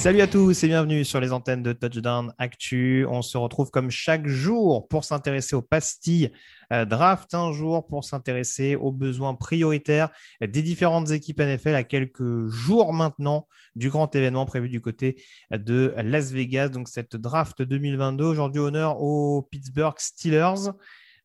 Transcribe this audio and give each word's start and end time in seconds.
Salut 0.00 0.22
à 0.22 0.26
tous 0.26 0.64
et 0.64 0.66
bienvenue 0.66 1.04
sur 1.04 1.20
les 1.20 1.30
antennes 1.30 1.62
de 1.62 1.74
Touchdown 1.74 2.32
Actu. 2.38 3.04
On 3.10 3.20
se 3.20 3.36
retrouve 3.36 3.70
comme 3.70 3.90
chaque 3.90 4.26
jour 4.26 4.88
pour 4.88 5.04
s'intéresser 5.04 5.54
aux 5.54 5.60
pastilles 5.60 6.32
euh, 6.72 6.86
draft, 6.86 7.34
un 7.34 7.52
jour 7.52 7.86
pour 7.86 8.02
s'intéresser 8.02 8.76
aux 8.76 8.92
besoins 8.92 9.34
prioritaires 9.34 10.08
des 10.40 10.62
différentes 10.62 11.10
équipes 11.10 11.40
NFL 11.40 11.74
à 11.74 11.84
quelques 11.84 12.46
jours 12.46 12.94
maintenant 12.94 13.46
du 13.76 13.90
grand 13.90 14.16
événement 14.16 14.46
prévu 14.46 14.70
du 14.70 14.80
côté 14.80 15.22
de 15.50 15.92
Las 15.98 16.32
Vegas. 16.32 16.70
Donc 16.70 16.88
cette 16.88 17.16
draft 17.16 17.60
2022, 17.60 18.24
aujourd'hui 18.24 18.62
honneur 18.62 19.02
aux 19.02 19.42
Pittsburgh 19.50 19.96
Steelers. 19.98 20.70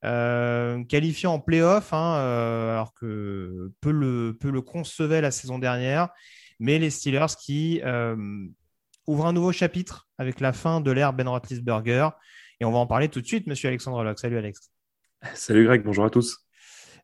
Euh, 0.04 0.84
qualifié 0.84 1.30
en 1.30 1.40
playoff, 1.40 1.94
hein, 1.94 2.18
euh, 2.18 2.74
alors 2.74 2.94
que 2.94 3.72
peu 3.80 3.92
le, 3.92 4.38
peu 4.38 4.52
le 4.52 4.62
concevaient 4.62 5.22
la 5.22 5.32
saison 5.32 5.60
dernière, 5.60 6.10
mais 6.60 6.78
les 6.78 6.90
Steelers 6.90 7.36
qui 7.40 7.82
ouvre 9.08 9.26
un 9.26 9.34
nouveau 9.34 9.52
chapitre 9.52 10.08
avec 10.18 10.40
la 10.40 10.54
fin 10.54 10.82
de 10.82 10.92
l'ère 10.92 11.14
Ben 11.14 11.28
Roethlisberger. 11.28 12.10
Et 12.60 12.66
on 12.66 12.72
va 12.72 12.78
en 12.78 12.88
parler 12.88 13.10
tout 13.10 13.22
de 13.22 13.28
suite, 13.28 13.48
monsieur 13.48 13.68
Alexandre 13.68 14.04
Locke. 14.04 14.20
Salut 14.20 14.38
Alex. 14.38 14.72
Salut 15.34 15.66
Greg, 15.66 15.84
bonjour 15.84 16.06
à 16.06 16.10
tous. 16.10 16.46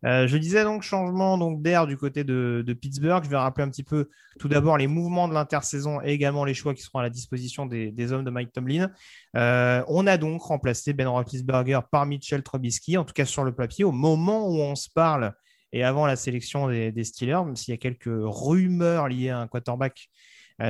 Euh, 0.04 0.26
je 0.26 0.36
disais 0.38 0.64
donc 0.64 0.82
changement 0.82 1.38
donc 1.38 1.62
d'air 1.62 1.86
du 1.86 1.96
côté 1.96 2.24
de, 2.24 2.76
Pittsburgh. 2.80 3.24
Je 3.24 3.30
vais 3.30 3.38
rappeler 3.38 3.64
un 3.64 3.70
petit 3.70 3.84
peu 3.84 4.10
tout 4.40 4.48
d'abord 4.48 4.78
les 4.78 4.88
mouvements 4.88 5.28
de 5.28 5.34
l'intersaison 5.34 6.02
et 6.02 6.12
également 6.12 6.44
les 6.44 6.54
choix 6.54 6.74
qui 6.74 6.82
seront 6.82 7.00
à 7.00 7.04
la 7.04 7.10
disposition 7.10 7.66
des, 7.66 8.12
hommes 8.12 8.24
de 8.24 8.32
Mike 8.32 8.52
Tomlin. 8.52 8.90
Euh, 9.36 9.84
on 9.88 10.08
a 10.08 10.18
donc 10.18 10.42
remplacé 10.42 10.94
Ben 10.94 11.08
Roethlisberger 11.08 11.82
par 11.92 12.06
Mitchell 12.06 12.42
Trubisky, 12.42 12.98
en 12.98 13.06
tout 13.06 13.14
cas 13.14 13.26
sur 13.26 13.44
le 13.44 13.54
papier, 13.54 13.84
au 13.84 13.92
moment 13.92 14.48
où 14.48 14.58
on 14.60 14.76
se 14.76 14.90
parle 14.90 15.34
et 15.72 15.84
avant 15.84 16.06
la 16.06 16.16
sélection 16.16 16.68
des, 16.68 16.92
des 16.92 17.04
Steelers, 17.04 17.46
même 17.46 17.56
s'il 17.56 17.74
y 17.74 17.76
a 17.76 17.78
quelques 17.78 18.10
rumeurs 18.10 19.08
liées 19.08 19.30
à 19.30 19.40
un 19.40 19.48
quarterback 19.48 20.10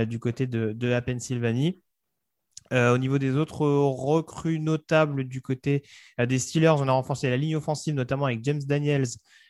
du 0.07 0.19
côté 0.19 0.47
de, 0.47 0.87
la 0.87 1.01
Pennsylvanie. 1.01 1.81
Euh, 2.73 2.93
au 2.93 2.97
niveau 2.97 3.17
des 3.17 3.35
autres 3.35 3.65
recrues 3.65 4.59
notables 4.59 5.25
du 5.25 5.41
côté 5.41 5.83
euh, 6.19 6.25
des 6.25 6.39
Steelers, 6.39 6.75
on 6.77 6.87
a 6.87 6.91
renforcé 6.91 7.29
la 7.29 7.35
ligne 7.35 7.57
offensive, 7.57 7.93
notamment 7.93 8.25
avec 8.25 8.43
James 8.43 8.61
Daniels, 8.65 9.07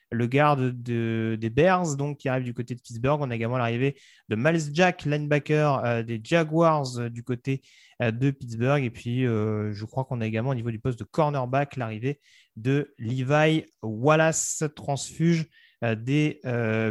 le 0.09 0.27
garde 0.27 0.71
des 0.71 1.49
Bears, 1.49 1.95
donc 1.95 2.17
qui 2.17 2.29
arrive 2.29 2.43
du 2.43 2.53
côté 2.53 2.75
de 2.75 2.81
Pittsburgh. 2.81 3.19
On 3.21 3.29
a 3.29 3.35
également 3.35 3.57
l'arrivée 3.57 3.95
de 4.27 4.35
Miles 4.35 4.73
Jack, 4.73 5.05
linebacker 5.05 6.03
des 6.03 6.19
Jaguars 6.21 7.09
du 7.09 7.23
côté 7.23 7.61
de 8.01 8.31
Pittsburgh. 8.31 8.83
Et 8.83 8.89
puis, 8.89 9.21
je 9.23 9.85
crois 9.85 10.03
qu'on 10.03 10.19
a 10.19 10.27
également 10.27 10.49
au 10.49 10.55
niveau 10.55 10.69
du 10.69 10.79
poste 10.79 10.99
de 10.99 11.05
cornerback 11.05 11.77
l'arrivée 11.77 12.19
de 12.57 12.93
Levi 12.97 13.63
Wallace, 13.81 14.65
transfuge 14.75 15.47
des 15.81 16.41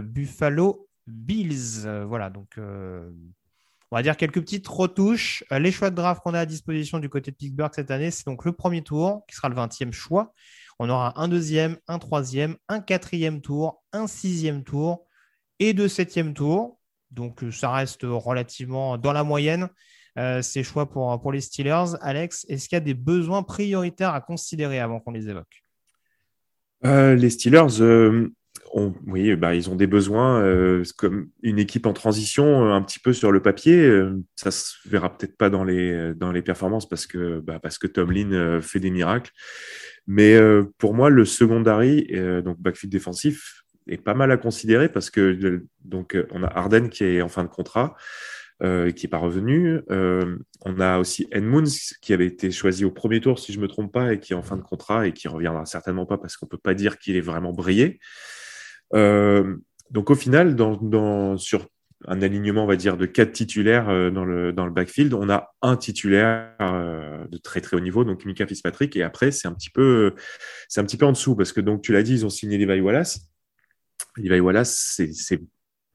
Buffalo 0.03 0.89
Bills. 1.07 1.87
voilà, 2.07 2.31
donc 2.31 2.59
on 3.91 3.97
va 3.97 4.03
dire 4.03 4.17
quelques 4.17 4.41
petites 4.41 4.69
retouches. 4.69 5.45
Euh, 5.53 5.59
les 5.59 5.73
choix 5.73 5.91
de 5.91 5.97
draft 5.97 6.23
qu'on 6.23 6.35
a 6.35 6.41
à 6.41 6.47
disposition 6.47 6.99
du 6.99 7.09
côté 7.09 7.31
de 7.31 7.37
Pittsburgh 7.37 7.71
cette 7.75 7.91
année, 7.91 8.11
c'est 8.11 8.27
donc 8.27 8.45
le 8.45 8.53
premier 8.53 8.83
tour, 8.83 9.25
qui 9.29 9.35
sera 9.35 9.49
le 9.49 9.57
20e 9.57 9.93
choix. 9.93 10.33
On 10.79 10.89
aura 10.89 11.21
un 11.21 11.29
deuxième, 11.29 11.77
un 11.89 11.99
troisième, 11.99 12.57
un 12.69 12.81
quatrième 12.81 13.41
tour, 13.41 13.83
un 13.93 14.07
sixième 14.07 14.63
tour 14.63 15.07
et 15.59 15.75
deux 15.75 15.89
septièmes 15.89 16.35
tours. 16.35 16.79
Donc 17.11 17.43
euh, 17.43 17.51
ça 17.51 17.73
reste 17.73 18.03
relativement 18.05 18.97
dans 18.97 19.13
la 19.13 19.25
moyenne, 19.25 19.69
euh, 20.19 20.41
ces 20.41 20.63
choix 20.63 20.89
pour, 20.89 21.21
pour 21.21 21.33
les 21.33 21.41
Steelers. 21.41 21.97
Alex, 22.01 22.47
est-ce 22.49 22.69
qu'il 22.69 22.77
y 22.77 22.81
a 22.81 22.81
des 22.81 22.95
besoins 22.95 23.43
prioritaires 23.43 24.15
à 24.15 24.21
considérer 24.21 24.79
avant 24.79 25.01
qu'on 25.01 25.11
les 25.11 25.29
évoque? 25.29 25.65
Les 26.83 27.29
Steelers, 27.29 27.79
oui, 28.75 29.35
bah, 29.37 29.55
ils 29.55 29.69
ont 29.71 29.75
des 29.75 29.87
besoins 29.87 30.41
euh, 30.41 30.85
comme 30.97 31.29
une 31.43 31.59
équipe 31.59 31.87
en 31.87 31.93
transition 31.93 32.67
euh, 32.67 32.73
un 32.73 32.83
petit 32.83 33.01
peu 33.01 33.13
sur 33.13 33.33
le 33.33 33.43
papier. 33.43 33.79
Euh, 33.81 34.17
ça 34.37 34.51
se 34.51 34.77
verra 34.89 35.17
peut-être 35.17 35.37
pas 35.37 35.51
dans 35.51 35.65
les 35.65 36.13
les 36.33 36.43
performances 36.43 36.89
parce 36.89 37.07
que 37.07 37.41
bah, 37.41 37.59
parce 37.61 37.79
Tomlin 37.79 38.61
fait 38.61 38.81
des 38.81 38.91
miracles. 38.91 39.33
Mais 40.07 40.39
pour 40.79 40.95
moi, 40.95 41.11
le 41.11 41.25
secondary, 41.25 42.09
donc 42.45 42.61
backfield 42.61 42.93
défensif, 42.93 43.65
est 43.89 43.99
pas 43.99 44.15
mal 44.15 44.31
à 44.31 44.37
considérer 44.37 44.89
parce 44.89 45.11
que 45.11 45.65
donc 45.85 46.17
on 46.31 46.43
a 46.43 46.49
Arden 46.49 46.89
qui 46.89 47.05
est 47.05 47.23
en 47.23 47.29
fin 47.29 47.45
de 47.45 47.49
contrat. 47.49 47.97
Euh, 48.63 48.91
qui 48.91 49.07
n'est 49.07 49.11
pas 49.11 49.17
revenu. 49.17 49.81
on 49.89 50.81
a 50.81 50.99
aussi 50.99 51.27
Edmunds 51.33 51.95
qui 52.03 52.13
avait 52.13 52.27
été 52.27 52.51
choisi 52.51 52.85
au 52.85 52.91
premier 52.91 53.21
tour, 53.21 53.39
si 53.39 53.55
je 53.55 53.59
ne 53.59 53.63
me 53.63 53.69
trompe 53.69 53.91
pas, 53.91 54.13
et 54.13 54.21
qui 54.21 54.35
est 54.35 54.37
en 54.37 54.43
fin 54.43 54.59
de 54.59 54.63
contrat 54.63 55.07
et 55.07 55.13
qui 55.13 55.29
reviendra 55.29 55.65
certainement 55.65 56.05
pas 56.05 56.19
parce 56.19 56.37
qu'on 56.37 56.45
ne 56.45 56.51
peut 56.51 56.59
pas 56.59 56.75
dire 56.75 56.99
qu'il 56.99 57.17
est 57.17 57.23
vraiment 57.23 57.53
brillé. 57.53 58.01
Euh, 58.95 59.57
donc 59.91 60.11
au 60.11 60.15
final, 60.15 60.57
dans, 60.57 61.37
sur 61.37 61.67
un 62.07 62.23
alignement, 62.23 62.65
on 62.65 62.67
va 62.67 62.77
dire, 62.77 62.97
de 62.97 63.07
quatre 63.07 63.33
titulaires 63.33 63.89
euh, 63.89 64.11
dans, 64.11 64.25
le, 64.25 64.53
dans 64.53 64.65
le 64.65 64.73
backfield, 64.73 65.13
on 65.15 65.29
a 65.29 65.53
un 65.63 65.77
titulaire 65.77 66.55
euh, 66.61 67.27
de 67.29 67.39
très 67.39 67.61
très 67.61 67.77
haut 67.77 67.81
niveau, 67.81 68.05
donc 68.05 68.25
Mika 68.25 68.47
Fitzpatrick, 68.47 68.97
et 68.97 69.03
après 69.03 69.33
c'est 69.33 69.49
un 69.49 69.53
petit 69.53 69.71
peu 69.71 70.15
c'est 70.69 70.81
un 70.81 70.85
petit 70.85 70.97
peu 70.97 71.07
en 71.07 71.13
dessous 71.13 71.37
parce 71.37 71.53
que 71.53 71.61
donc 71.61 71.83
tu 71.83 71.93
l'as 71.93 72.03
dit, 72.03 72.15
ils 72.15 72.27
ont 72.27 72.31
signé 72.31 72.57
Levi 72.57 72.81
Wallace. 72.81 73.21
Levi 74.17 74.41
Wallace, 74.41 75.01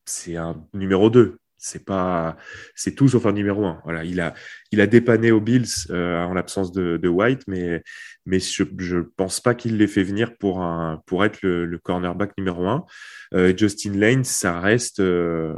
c'est 0.05 0.35
un 0.35 0.63
numéro 0.73 1.09
2 1.09 1.39
c'est 1.65 1.83
pas, 1.83 2.37
c'est 2.75 2.93
tout 2.93 3.07
sauf 3.09 3.25
un 3.25 3.31
numéro 3.31 3.65
un. 3.65 3.81
Voilà, 3.85 4.03
il 4.03 4.21
a, 4.21 4.35
il 4.71 4.81
a 4.81 4.87
dépanné 4.87 5.31
aux 5.31 5.41
Bills 5.41 5.65
euh, 5.89 6.23
en 6.23 6.35
l'absence 6.35 6.71
de, 6.71 6.97
de, 6.97 7.07
White, 7.07 7.41
mais, 7.47 7.81
mais 8.27 8.39
je, 8.39 8.63
je 8.77 8.99
pense 8.99 9.39
pas 9.41 9.55
qu'il 9.55 9.77
l'ait 9.77 9.87
fait 9.87 10.03
venir 10.03 10.37
pour 10.37 10.61
un, 10.61 11.01
pour 11.07 11.25
être 11.25 11.41
le, 11.41 11.65
le 11.65 11.77
cornerback 11.79 12.37
numéro 12.37 12.67
un. 12.67 12.85
Euh, 13.33 13.51
Justin 13.57 13.93
Lane, 13.93 14.23
ça 14.23 14.59
reste, 14.59 14.99
euh, 14.99 15.55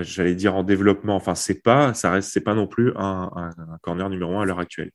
j'allais 0.00 0.34
dire 0.34 0.54
en 0.56 0.62
développement. 0.62 1.16
Enfin, 1.16 1.34
c'est 1.34 1.62
pas, 1.62 1.92
ça 1.92 2.12
reste, 2.12 2.30
c'est 2.32 2.40
pas 2.40 2.54
non 2.54 2.66
plus 2.66 2.92
un, 2.96 3.30
un, 3.36 3.50
un 3.50 3.78
corner 3.82 4.08
numéro 4.08 4.38
un 4.38 4.42
à 4.42 4.44
l'heure 4.46 4.58
actuelle. 4.58 4.90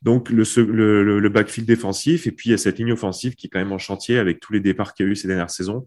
Donc 0.00 0.30
le, 0.30 0.44
le, 0.62 1.18
le, 1.18 1.28
backfield 1.28 1.66
défensif 1.66 2.28
et 2.28 2.30
puis 2.30 2.50
il 2.50 2.52
y 2.52 2.54
a 2.54 2.58
cette 2.58 2.78
ligne 2.78 2.92
offensive 2.92 3.34
qui 3.34 3.48
est 3.48 3.50
quand 3.50 3.58
même 3.58 3.72
en 3.72 3.78
chantier 3.78 4.18
avec 4.18 4.38
tous 4.38 4.52
les 4.52 4.60
départs 4.60 4.94
qu'il 4.94 5.06
y 5.06 5.08
a 5.08 5.12
eu 5.12 5.16
ces 5.16 5.26
dernières 5.26 5.50
saisons. 5.50 5.86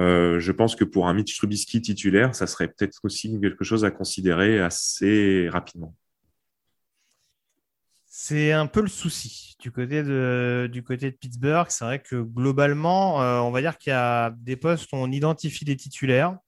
Euh, 0.00 0.40
je 0.40 0.52
pense 0.52 0.74
que 0.74 0.84
pour 0.84 1.06
un 1.08 1.14
Mitch 1.14 1.36
Trubisky 1.36 1.80
titulaire, 1.82 2.34
ça 2.34 2.46
serait 2.46 2.68
peut-être 2.68 2.98
aussi 3.02 3.38
quelque 3.40 3.64
chose 3.64 3.84
à 3.84 3.90
considérer 3.90 4.60
assez 4.60 5.48
rapidement. 5.50 5.94
C'est 8.06 8.52
un 8.52 8.66
peu 8.66 8.82
le 8.82 8.88
souci 8.88 9.56
du 9.58 9.70
côté 9.70 10.02
de, 10.02 10.70
Pittsburgh. 11.20 11.66
C'est 11.70 11.84
vrai 11.84 11.98
que 12.00 12.16
globalement, 12.16 13.22
euh, 13.22 13.40
on 13.40 13.50
va 13.50 13.60
dire 13.60 13.78
qu'il 13.78 13.90
y 13.90 13.94
a 13.94 14.30
des 14.30 14.56
postes 14.56 14.92
où 14.92 14.96
on 14.96 15.10
identifie 15.10 15.64
des 15.64 15.76
titulaires, 15.76 16.38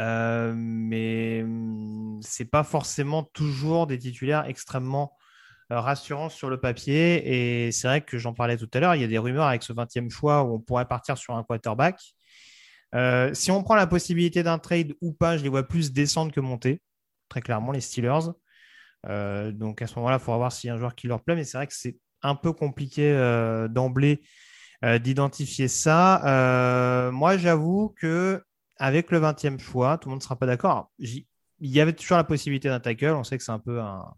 euh, 0.00 0.52
mais 0.56 1.42
hum, 1.42 2.20
c'est 2.22 2.44
pas 2.44 2.64
forcément 2.64 3.22
toujours 3.22 3.86
des 3.86 3.98
titulaires 3.98 4.46
extrêmement 4.46 5.16
rassurants 5.70 6.28
sur 6.28 6.50
le 6.50 6.60
papier. 6.60 7.66
Et 7.66 7.72
c'est 7.72 7.88
vrai 7.88 8.00
que 8.00 8.18
j'en 8.18 8.34
parlais 8.34 8.56
tout 8.56 8.68
à 8.74 8.80
l'heure, 8.80 8.94
il 8.94 9.00
y 9.00 9.04
a 9.04 9.08
des 9.08 9.18
rumeurs 9.18 9.46
avec 9.46 9.62
ce 9.62 9.72
20e 9.72 10.10
choix 10.10 10.42
où 10.42 10.54
on 10.54 10.60
pourrait 10.60 10.86
partir 10.86 11.18
sur 11.18 11.34
un 11.34 11.42
quarterback. 11.42 12.00
Euh, 12.94 13.32
si 13.34 13.50
on 13.50 13.62
prend 13.62 13.74
la 13.74 13.86
possibilité 13.86 14.42
d'un 14.42 14.58
trade 14.58 14.94
ou 15.00 15.12
pas, 15.12 15.36
je 15.36 15.42
les 15.42 15.48
vois 15.48 15.64
plus 15.64 15.92
descendre 15.92 16.32
que 16.32 16.40
monter, 16.40 16.80
très 17.28 17.40
clairement, 17.40 17.72
les 17.72 17.80
Steelers. 17.80 18.30
donc 19.52 19.82
à 19.82 19.86
ce 19.86 19.96
moment-là, 19.96 20.16
il 20.16 20.24
faudra 20.24 20.38
voir 20.38 20.52
s'il 20.52 20.68
y 20.68 20.70
a 20.70 20.74
un 20.74 20.78
joueur 20.78 20.94
qui 20.94 21.08
leur 21.08 21.22
plaît, 21.22 21.34
mais 21.34 21.44
c'est 21.44 21.58
vrai 21.58 21.66
que 21.66 21.74
c'est 21.74 21.96
un 22.22 22.34
peu 22.36 22.52
compliqué 22.52 23.12
d'emblée 23.70 24.22
d'identifier 25.00 25.68
ça. 25.68 27.10
moi, 27.12 27.36
j'avoue 27.36 27.94
que 27.98 28.42
avec 28.76 29.10
le 29.10 29.20
20e 29.20 29.58
choix, 29.58 29.98
tout 29.98 30.08
le 30.08 30.10
monde 30.10 30.20
ne 30.20 30.24
sera 30.24 30.36
pas 30.36 30.46
d'accord. 30.46 30.92
Il 30.98 31.24
y 31.60 31.80
avait 31.80 31.92
toujours 31.92 32.16
la 32.16 32.24
possibilité 32.24 32.68
d'un 32.68 32.80
tackle. 32.80 33.06
On 33.06 33.24
sait 33.24 33.38
que 33.38 33.44
c'est 33.44 33.52
un 33.52 33.58
peu 33.58 33.80
un, 33.80 34.14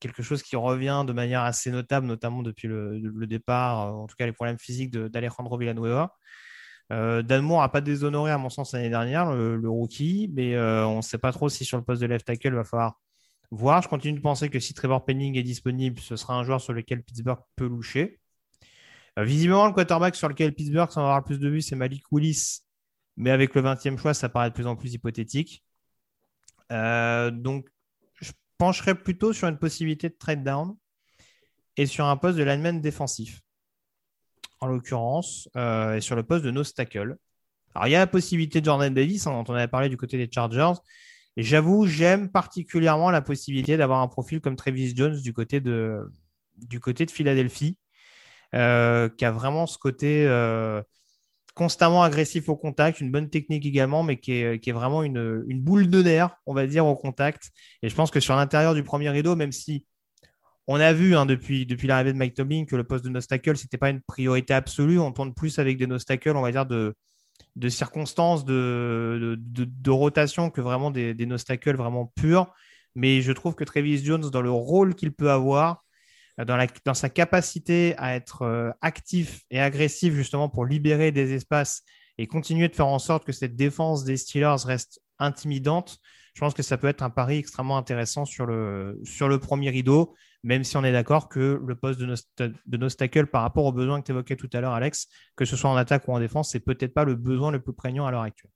quelque 0.00 0.22
chose 0.22 0.42
qui 0.42 0.56
revient 0.56 1.04
de 1.06 1.12
manière 1.12 1.42
assez 1.42 1.70
notable, 1.70 2.06
notamment 2.06 2.42
depuis 2.42 2.68
le, 2.68 3.26
départ, 3.26 3.94
en 3.94 4.06
tout 4.06 4.16
cas 4.16 4.26
les 4.26 4.32
problèmes 4.32 4.58
physiques 4.58 4.90
d'Alejandro 4.90 5.58
Villanueva. 5.58 6.14
Euh, 6.90 7.22
Danmour 7.22 7.60
n'a 7.60 7.68
pas 7.68 7.80
déshonoré, 7.80 8.30
à 8.30 8.38
mon 8.38 8.48
sens, 8.48 8.72
l'année 8.72 8.88
dernière, 8.88 9.32
le, 9.32 9.68
rookie, 9.68 10.30
mais 10.32 10.54
euh, 10.54 10.86
on 10.86 10.98
ne 10.98 11.02
sait 11.02 11.18
pas 11.18 11.32
trop 11.32 11.48
si 11.48 11.64
sur 11.64 11.76
le 11.76 11.84
poste 11.84 12.00
de 12.00 12.06
left 12.06 12.26
tackle, 12.26 12.48
il 12.48 12.54
va 12.54 12.64
falloir 12.64 12.94
voir. 13.50 13.82
Je 13.82 13.88
continue 13.88 14.18
de 14.18 14.22
penser 14.22 14.48
que 14.48 14.58
si 14.58 14.74
Trevor 14.74 15.04
Penning 15.04 15.36
est 15.36 15.42
disponible, 15.42 16.00
ce 16.00 16.16
sera 16.16 16.34
un 16.34 16.44
joueur 16.44 16.60
sur 16.60 16.72
lequel 16.72 17.02
Pittsburgh 17.02 17.40
peut 17.56 17.66
loucher. 17.66 18.20
Euh, 19.18 19.24
visiblement, 19.24 19.66
le 19.66 19.72
quarterback 19.72 20.14
sur 20.16 20.28
lequel 20.28 20.54
Pittsburgh 20.54 20.90
s'en 20.90 21.02
avoir 21.02 21.18
le 21.18 21.24
plus 21.24 21.38
de 21.38 21.48
vues, 21.48 21.62
c'est 21.62 21.76
Malik 21.76 22.04
Willis, 22.10 22.60
mais 23.16 23.30
avec 23.30 23.54
le 23.54 23.62
20e 23.62 23.98
choix, 23.98 24.14
ça 24.14 24.28
paraît 24.28 24.50
de 24.50 24.54
plus 24.54 24.66
en 24.66 24.76
plus 24.76 24.94
hypothétique. 24.94 25.64
donc, 26.70 27.66
pencherais 28.58 28.94
plutôt 28.94 29.32
sur 29.32 29.48
une 29.48 29.58
possibilité 29.58 30.08
de 30.08 30.16
trade 30.18 30.44
down 30.44 30.76
et 31.76 31.86
sur 31.86 32.04
un 32.04 32.16
poste 32.16 32.36
de 32.36 32.42
lineman 32.42 32.80
défensif, 32.80 33.40
en 34.60 34.66
l'occurrence, 34.66 35.48
euh, 35.56 35.94
et 35.94 36.00
sur 36.00 36.16
le 36.16 36.24
poste 36.24 36.44
de 36.44 36.50
no 36.50 36.64
tackle. 36.64 37.16
Alors, 37.74 37.86
il 37.86 37.90
y 37.92 37.94
a 37.94 38.00
la 38.00 38.06
possibilité 38.06 38.60
de 38.60 38.64
Jordan 38.64 38.92
Davis, 38.92 39.26
hein, 39.26 39.32
dont 39.32 39.52
on 39.52 39.56
avait 39.56 39.68
parlé 39.68 39.88
du 39.88 39.96
côté 39.96 40.18
des 40.18 40.28
Chargers. 40.30 40.80
Et 41.36 41.42
j'avoue, 41.44 41.86
j'aime 41.86 42.30
particulièrement 42.30 43.12
la 43.12 43.22
possibilité 43.22 43.76
d'avoir 43.76 44.00
un 44.00 44.08
profil 44.08 44.40
comme 44.40 44.56
Travis 44.56 44.96
Jones 44.96 45.20
du 45.20 45.32
côté 45.32 45.60
de, 45.60 46.00
du 46.56 46.80
côté 46.80 47.06
de 47.06 47.12
Philadelphie, 47.12 47.78
euh, 48.54 49.08
qui 49.08 49.24
a 49.24 49.30
vraiment 49.30 49.66
ce 49.66 49.78
côté 49.78 50.26
euh, 50.26 50.82
constamment 51.58 52.04
agressif 52.04 52.48
au 52.48 52.54
contact, 52.54 53.00
une 53.00 53.10
bonne 53.10 53.28
technique 53.28 53.66
également, 53.66 54.04
mais 54.04 54.16
qui 54.16 54.30
est, 54.32 54.70
vraiment 54.70 55.02
une, 55.02 55.42
boule 55.54 55.90
de 55.90 56.02
nerf, 56.02 56.30
on 56.46 56.54
va 56.54 56.68
dire, 56.68 56.86
au 56.86 56.94
contact. 56.94 57.50
Et 57.82 57.88
je 57.88 57.94
pense 57.96 58.12
que 58.12 58.20
sur 58.20 58.36
l'intérieur 58.36 58.76
du 58.76 58.84
premier 58.84 59.10
rideau, 59.10 59.34
même 59.34 59.50
si 59.50 59.84
on 60.68 60.78
a 60.78 60.92
vu 60.92 61.16
hein, 61.16 61.26
depuis, 61.26 61.66
depuis 61.66 61.88
l'arrivée 61.88 62.12
de 62.12 62.16
Mike 62.16 62.34
Tomlin 62.34 62.64
que 62.64 62.76
le 62.76 62.84
poste 62.84 63.04
de 63.04 63.10
nostacle, 63.10 63.56
ce 63.56 63.64
n'était 63.64 63.76
pas 63.76 63.90
une 63.90 64.00
priorité 64.02 64.54
absolue. 64.54 65.00
On 65.00 65.10
tourne 65.10 65.34
plus 65.34 65.58
avec 65.58 65.78
des 65.78 65.88
nostacles, 65.88 66.36
on 66.36 66.42
va 66.42 66.52
dire, 66.52 66.64
de, 66.64 66.94
de 67.56 67.68
circonstances, 67.68 68.44
de, 68.44 69.36
de, 69.36 69.90
rotation 69.90 70.50
que 70.50 70.60
vraiment 70.60 70.92
des, 70.92 71.12
des 71.12 71.26
nostacles 71.26 71.76
vraiment 71.76 72.12
purs. 72.14 72.54
Mais 72.94 73.20
je 73.20 73.32
trouve 73.32 73.56
que 73.56 73.64
Travis 73.64 74.04
Jones, 74.04 74.30
dans 74.30 74.42
le 74.42 74.52
rôle 74.52 74.94
qu'il 74.94 75.10
peut 75.10 75.32
avoir, 75.32 75.82
dans, 76.44 76.94
sa 76.94 77.08
capacité 77.08 77.94
à 77.98 78.14
être 78.14 78.42
euh, 78.42 78.70
actif 78.80 79.42
et 79.50 79.60
agressif 79.60 80.14
justement 80.14 80.48
pour 80.48 80.64
libérer 80.64 81.10
des 81.10 81.34
espaces 81.34 81.82
et 82.16 82.26
continuer 82.26 82.68
de 82.68 82.74
faire 82.74 82.86
en 82.86 82.98
sorte 82.98 83.24
que 83.24 83.32
cette 83.32 83.56
défense 83.56 84.04
des 84.04 84.16
Steelers 84.16 84.64
reste 84.64 85.00
intimidante, 85.18 85.98
je 86.34 86.40
pense 86.40 86.54
que 86.54 86.62
ça 86.62 86.76
peut 86.76 86.86
être 86.86 87.02
un 87.02 87.10
pari 87.10 87.38
extrêmement 87.38 87.76
intéressant 87.76 88.24
sur 88.24 88.46
le, 88.46 89.00
sur 89.02 89.28
le 89.28 89.40
premier 89.40 89.70
rideau, 89.70 90.14
même 90.44 90.62
si 90.62 90.76
on 90.76 90.84
est 90.84 90.92
d'accord 90.92 91.28
que 91.28 91.60
le 91.64 91.74
poste 91.74 91.98
de, 91.98 92.14
de 92.38 92.76
Nostacle 92.76 93.26
par 93.26 93.42
rapport 93.42 93.64
aux 93.64 93.72
besoins 93.72 94.00
que 94.00 94.06
tu 94.06 94.12
évoquais 94.12 94.36
tout 94.36 94.50
à 94.52 94.60
l'heure, 94.60 94.72
Alex, 94.72 95.08
que 95.34 95.44
ce 95.44 95.56
soit 95.56 95.70
en 95.70 95.76
attaque 95.76 96.06
ou 96.06 96.12
en 96.12 96.20
défense, 96.20 96.50
c'est 96.50 96.60
peut-être 96.60 96.94
pas 96.94 97.04
le 97.04 97.16
besoin 97.16 97.50
le 97.50 97.60
plus 97.60 97.72
prégnant 97.72 98.06
à 98.06 98.12
l'heure 98.12 98.22
actuelle. 98.22 98.52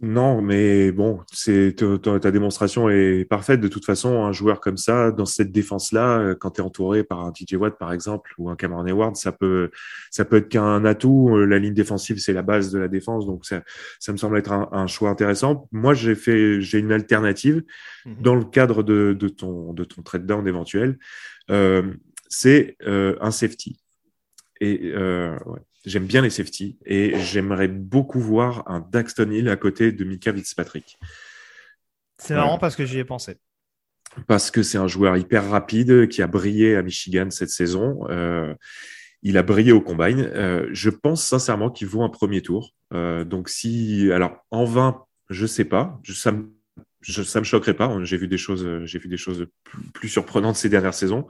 Non, 0.00 0.42
mais 0.42 0.90
bon, 0.92 1.20
c'est 1.32 1.76
ta 2.02 2.30
démonstration 2.30 2.88
est 2.88 3.24
parfaite. 3.24 3.60
De 3.60 3.68
toute 3.68 3.84
façon, 3.84 4.24
un 4.24 4.32
joueur 4.32 4.60
comme 4.60 4.76
ça, 4.76 5.10
dans 5.10 5.26
cette 5.26 5.52
défense-là, 5.52 6.18
euh, 6.18 6.34
quand 6.34 6.52
tu 6.52 6.60
es 6.60 6.64
entouré 6.64 7.04
par 7.04 7.20
un 7.20 7.32
TJ 7.32 7.54
Watt, 7.54 7.78
par 7.78 7.92
exemple, 7.92 8.32
ou 8.38 8.48
un 8.48 8.56
Cameron 8.56 8.84
Hayward, 8.84 9.16
ça 9.16 9.32
peut, 9.32 9.70
ça 10.10 10.24
peut 10.24 10.36
être 10.36 10.48
qu'un 10.48 10.84
atout. 10.84 11.30
Euh, 11.34 11.46
la 11.46 11.58
ligne 11.58 11.74
défensive, 11.74 12.18
c'est 12.18 12.32
la 12.32 12.42
base 12.42 12.72
de 12.72 12.78
la 12.78 12.88
défense, 12.88 13.26
donc 13.26 13.44
ça, 13.44 13.62
ça 13.98 14.12
me 14.12 14.16
semble 14.16 14.38
être 14.38 14.52
un, 14.52 14.86
choix 14.86 15.10
intéressant. 15.10 15.68
Moi, 15.72 15.94
j'ai 15.94 16.14
fait, 16.14 16.60
j'ai 16.60 16.78
une 16.78 16.92
alternative 16.92 17.62
mhm. 18.04 18.22
dans 18.22 18.34
le 18.34 18.44
cadre 18.44 18.82
de, 18.82 19.16
de, 19.18 19.28
ton, 19.28 19.72
de 19.72 19.84
ton 19.84 20.02
trade 20.02 20.26
down 20.26 20.46
éventuel. 20.46 20.98
Euh, 21.50 21.92
c'est 22.28 22.76
euh, 22.86 23.16
un 23.20 23.30
safety. 23.30 23.81
Et 24.62 24.92
euh, 24.94 25.36
ouais. 25.46 25.58
J'aime 25.84 26.06
bien 26.06 26.22
les 26.22 26.30
safety 26.30 26.78
et 26.86 27.18
j'aimerais 27.18 27.66
beaucoup 27.66 28.20
voir 28.20 28.62
un 28.70 28.80
Daxton 28.80 29.30
Hill 29.30 29.48
à 29.48 29.56
côté 29.56 29.90
de 29.90 30.04
Mika 30.04 30.32
Fitzpatrick. 30.32 30.96
C'est 32.18 32.34
marrant 32.34 32.58
parce 32.58 32.76
que 32.76 32.84
j'y 32.84 33.00
ai 33.00 33.04
pensé. 33.04 33.38
Parce 34.28 34.52
que 34.52 34.62
c'est 34.62 34.78
un 34.78 34.86
joueur 34.86 35.16
hyper 35.16 35.50
rapide 35.50 36.06
qui 36.08 36.22
a 36.22 36.28
brillé 36.28 36.76
à 36.76 36.82
Michigan 36.82 37.30
cette 37.30 37.50
saison. 37.50 38.06
Euh, 38.10 38.54
il 39.22 39.36
a 39.36 39.42
brillé 39.42 39.72
au 39.72 39.80
combine. 39.80 40.20
Euh, 40.20 40.68
je 40.72 40.90
pense 40.90 41.24
sincèrement 41.24 41.70
qu'il 41.70 41.88
vaut 41.88 42.02
un 42.02 42.10
premier 42.10 42.42
tour. 42.42 42.70
Euh, 42.92 43.24
donc 43.24 43.48
si, 43.48 44.12
alors 44.12 44.36
en 44.52 44.64
20, 44.64 45.04
je 45.30 45.46
sais 45.46 45.64
pas. 45.64 46.00
ça 46.04 46.30
me 46.30 46.48
je, 47.02 47.22
ça 47.22 47.40
me 47.40 47.44
choquerait 47.44 47.74
pas. 47.74 47.96
J'ai 48.04 48.16
vu 48.16 48.28
des 48.28 48.38
choses, 48.38 48.66
j'ai 48.84 48.98
vu 48.98 49.08
des 49.08 49.16
choses 49.16 49.46
plus, 49.92 50.08
surprenantes 50.08 50.56
ces 50.56 50.68
dernières 50.68 50.94
saisons. 50.94 51.26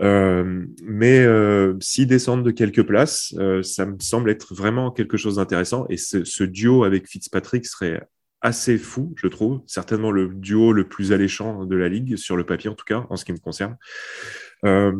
Euh, 0.00 0.64
mais 0.82 1.20
euh, 1.20 1.74
s'ils 1.80 2.06
descendent 2.06 2.44
de 2.44 2.50
quelques 2.50 2.82
places, 2.82 3.34
euh, 3.38 3.62
ça 3.62 3.86
me 3.86 3.98
semble 4.00 4.30
être 4.30 4.54
vraiment 4.54 4.90
quelque 4.90 5.16
chose 5.16 5.36
d'intéressant. 5.36 5.86
Et 5.88 5.96
ce, 5.96 6.44
duo 6.44 6.84
avec 6.84 7.08
Fitzpatrick 7.08 7.66
serait 7.66 8.02
assez 8.40 8.78
fou, 8.78 9.14
je 9.16 9.26
trouve. 9.26 9.62
Certainement 9.66 10.10
le 10.10 10.28
duo 10.28 10.72
le 10.72 10.88
plus 10.88 11.12
alléchant 11.12 11.64
de 11.64 11.76
la 11.76 11.88
ligue, 11.88 12.16
sur 12.16 12.36
le 12.36 12.44
papier 12.44 12.70
en 12.70 12.74
tout 12.74 12.84
cas, 12.84 13.06
en 13.10 13.16
ce 13.16 13.24
qui 13.24 13.32
me 13.32 13.38
concerne. 13.38 13.76
Euh, 14.64 14.92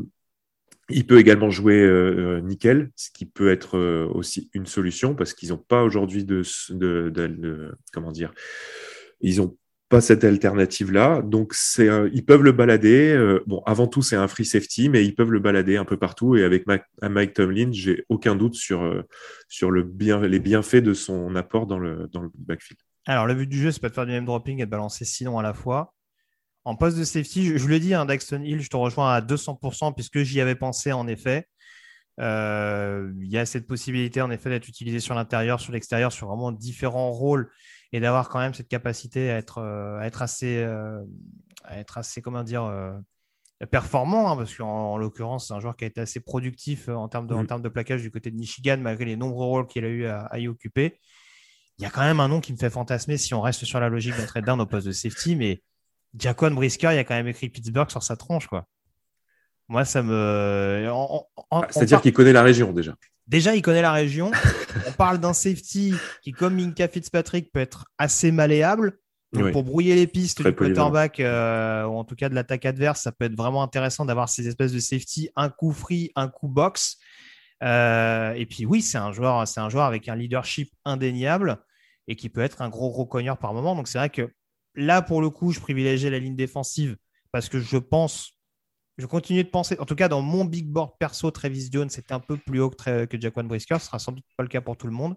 il 0.91 1.07
peut 1.07 1.19
également 1.19 1.51
jouer 1.51 1.81
euh, 1.81 2.41
nickel, 2.41 2.91
ce 2.97 3.11
qui 3.11 3.25
peut 3.25 3.51
être 3.51 3.79
euh, 3.79 4.07
aussi 4.13 4.51
une 4.53 4.67
solution 4.67 5.15
parce 5.15 5.33
qu'ils 5.33 5.51
n'ont 5.51 5.57
pas 5.59 5.83
aujourd'hui 5.83 6.25
de, 6.25 6.43
de, 6.71 7.75
comment 7.93 8.13
dire, 8.13 8.33
ils 9.21 9.41
ont 9.41 9.57
cette 10.01 10.25
alternative-là. 10.25 11.23
Donc, 11.23 11.55
c'est, 11.55 11.89
ils 12.13 12.25
peuvent 12.25 12.43
le 12.43 12.53
balader. 12.53 13.13
Euh, 13.13 13.43
bon, 13.47 13.63
avant 13.67 13.87
tout, 13.87 14.03
c'est 14.03 14.17
un 14.17 14.29
free 14.29 14.45
safety, 14.45 14.89
mais 14.89 15.05
ils 15.05 15.15
peuvent 15.15 15.31
le 15.31 15.41
balader 15.41 15.77
un 15.77 15.85
peu 15.85 15.97
partout. 15.97 16.37
Et 16.37 16.45
avec 16.45 16.67
Mike, 17.03 17.35
Tomlin, 17.35 17.71
j'ai 17.73 18.05
aucun 18.09 18.37
doute 18.37 18.55
sur, 18.55 18.83
euh, 18.83 19.03
sur 19.49 19.71
le 19.71 19.83
bien, 19.83 20.21
les 20.21 20.41
bienfaits 20.41 20.77
de 20.77 20.95
son 20.95 21.35
apport 21.37 21.67
dans 21.67 21.79
le, 21.79 22.09
dans 22.13 22.23
le 22.23 22.31
backfield. 22.35 22.81
Alors, 23.07 23.27
le 23.27 23.35
but 23.35 23.47
du 23.47 23.61
jeu, 23.61 23.71
c'est 23.71 23.81
pas 23.81 23.89
de 23.89 23.95
faire 23.95 24.07
du 24.07 24.13
name 24.13 24.25
dropping 24.25 24.61
et 24.61 24.67
de 24.67 24.71
balancer 24.71 25.05
sinon 25.05 25.39
à 25.39 25.43
la 25.43 25.55
fois. 25.55 25.95
En 26.65 26.77
poste 26.77 26.97
de 26.97 27.05
safety, 27.05 27.47
je, 27.47 27.59
vous 27.59 27.69
le 27.69 27.79
dis, 27.79 27.93
hein, 27.93 28.07
Daxton 28.07 28.43
Hill, 28.43 28.63
je 28.63 28.71
te 28.71 28.77
rejoins 28.77 29.13
à 29.13 29.21
200% 29.21 29.95
puisque 29.95 30.23
j'y 30.23 30.41
avais 30.41 30.55
pensé 30.55 30.93
en 30.93 31.07
effet. 31.07 31.47
Euh, 32.21 33.13
il 33.21 33.29
y 33.29 33.39
a 33.39 33.45
cette 33.45 33.67
possibilité 33.67 34.23
en 34.23 34.31
effet 34.31 34.49
d'être 34.49 34.69
utilisé 34.69 35.01
sur 35.01 35.15
l'intérieur, 35.15 35.61
sur 35.61 35.73
l'extérieur, 35.73 36.13
sur 36.13 36.29
vraiment 36.29 36.53
différents 36.53 37.11
rôles 37.11 37.51
et 37.95 38.01
d'avoir 38.01 38.29
quand 38.29 38.41
même 38.41 38.53
cette 38.55 38.67
capacité 38.67 39.31
à 39.31 39.37
être, 39.37 39.59
euh, 39.59 40.01
à 40.01 40.07
être 40.07 40.21
assez, 40.21 40.57
euh, 40.57 41.01
à 41.63 41.79
être 41.79 41.97
assez, 41.97 42.21
comment 42.21 42.43
dire, 42.43 42.65
euh, 42.65 42.93
performant, 43.71 44.33
hein, 44.33 44.37
parce 44.37 44.53
qu'en 44.57 44.97
l'occurrence, 44.97 45.47
c'est 45.47 45.55
un 45.55 45.61
joueur 45.61 45.77
qui 45.77 45.85
a 45.85 45.87
été 45.87 46.01
assez 46.01 46.19
productif 46.19 46.89
en 46.89 47.09
termes 47.09 47.29
de, 47.29 47.35
en 47.35 47.47
termes 47.47 47.63
de 47.63 47.69
plaquage 47.69 48.03
du 48.03 48.11
côté 48.11 48.33
de 48.33 48.37
Michigan, 48.37 48.79
malgré 48.81 49.05
les 49.05 49.15
nombreux 49.15 49.47
rôles 49.47 49.69
qu'il 49.69 49.85
a 49.85 49.89
eu 49.89 50.07
à, 50.07 50.37
y 50.41 50.49
occuper. 50.49 50.99
Il 51.79 51.85
y 51.85 51.87
a 51.87 51.91
quand 51.91 52.01
même 52.01 52.19
un 52.19 52.27
nom 52.27 52.41
qui 52.41 52.53
me 52.53 52.59
fait 52.59 52.69
fantasmer 52.69 53.17
si 53.17 53.33
on 53.33 53.41
reste 53.41 53.65
sur 53.65 53.79
la 53.79 53.89
logique 53.89 54.17
d'un 54.17 54.27
trade 54.27 54.45
down 54.45 54.61
au 54.61 54.67
poste 54.67 54.89
de 54.89 54.93
safety, 54.93 55.37
mais 55.37 55.63
Jaquan 56.19 56.51
Brisker, 56.51 56.89
il 56.91 56.97
y 56.97 56.99
a 56.99 57.05
quand 57.05 57.15
même 57.15 57.29
écrit 57.29 57.49
Pittsburgh 57.49 57.91
sur 57.91 58.03
sa 58.03 58.17
tronche, 58.17 58.49
quoi. 58.49 58.67
Moi, 59.69 59.85
ça 59.85 60.03
me. 60.03 60.91
C'est-à-dire 61.71 62.01
qu'il 62.01 62.13
connaît 62.13 62.33
la 62.33 62.43
région 62.43 62.73
déjà. 62.73 62.97
Déjà, 63.27 63.55
il 63.55 63.63
connaît 63.63 63.83
la 63.83 63.93
région. 63.93 64.31
On 64.89 64.93
parle 64.93 65.19
d'un 65.19 65.33
safety 65.33 65.95
qui, 66.23 66.33
comme 66.33 66.55
Minka 66.55 66.89
Fitzpatrick, 66.89 67.53
peut 67.53 67.61
être 67.61 67.87
assez 67.99 68.31
malléable. 68.31 68.99
Donc, 69.33 69.51
pour 69.51 69.65
brouiller 69.65 69.97
les 69.97 70.07
pistes 70.07 70.43
du 70.43 70.55
quarterback, 70.55 71.19
euh, 71.19 71.85
ou 71.87 71.97
en 71.97 72.05
tout 72.05 72.15
cas 72.15 72.29
de 72.29 72.35
l'attaque 72.35 72.65
adverse, 72.67 73.01
ça 73.01 73.11
peut 73.11 73.25
être 73.25 73.37
vraiment 73.37 73.65
intéressant 73.65 74.05
d'avoir 74.05 74.29
ces 74.29 74.47
espèces 74.47 74.73
de 74.73 74.79
safety, 74.79 75.29
un 75.35 75.49
coup 75.49 75.73
free, 75.73 76.13
un 76.15 76.29
coup 76.29 76.47
box. 76.47 76.99
Euh, 77.63 78.33
et 78.35 78.47
puis 78.47 78.65
oui, 78.65 78.81
c'est 78.81 78.99
un 78.99 79.13
joueur, 79.13 79.47
c'est 79.49 79.61
un 79.61 79.69
joueur 79.69 79.87
avec 79.87 80.09
un 80.09 80.15
leadership 80.15 80.71
indéniable 80.85 81.59
et 82.07 82.15
qui 82.15 82.29
peut 82.29 82.43
être 82.43 82.63
un 82.63 82.69
gros 82.69 82.91
gros 82.91 83.07
cogneur 83.07 83.39
par 83.39 83.55
moment. 83.55 83.75
Donc 83.75 83.89
c'est 83.89 83.99
vrai 83.99 84.11
que 84.11 84.31
là, 84.75 85.03
pour 85.03 85.21
le 85.21 85.31
coup, 85.31 85.51
je 85.51 85.61
privilégiais 85.61 86.11
la 86.11 86.19
ligne 86.19 86.37
défensive 86.37 86.97
parce 87.33 87.49
que 87.49 87.59
je 87.59 87.77
pense 87.77 88.34
je 88.99 89.07
continue 89.07 89.43
de 89.45 89.49
penser, 89.49 89.77
en 89.79 89.87
tout 89.87 89.97
cas 89.97 90.09
dans 90.09 90.23
mon 90.23 90.45
big 90.45 90.67
board 90.69 90.93
perso, 90.99 91.31
Travis 91.31 91.69
Jones 91.73 91.91
c'est 91.91 92.13
un 92.13 92.21
peu 92.21 92.37
plus 92.37 92.61
haut 92.61 92.71
que, 92.71 93.21
Jaquan 93.21 93.45
Brisker. 93.45 93.79
Ce 93.79 93.87
sera 93.87 93.99
sans 93.99 94.13
doute 94.13 94.25
pas 94.37 94.43
le 94.43 94.49
cas 94.49 94.61
pour 94.61 94.77
tout 94.77 94.87
le 94.87 94.93
monde. 94.93 95.17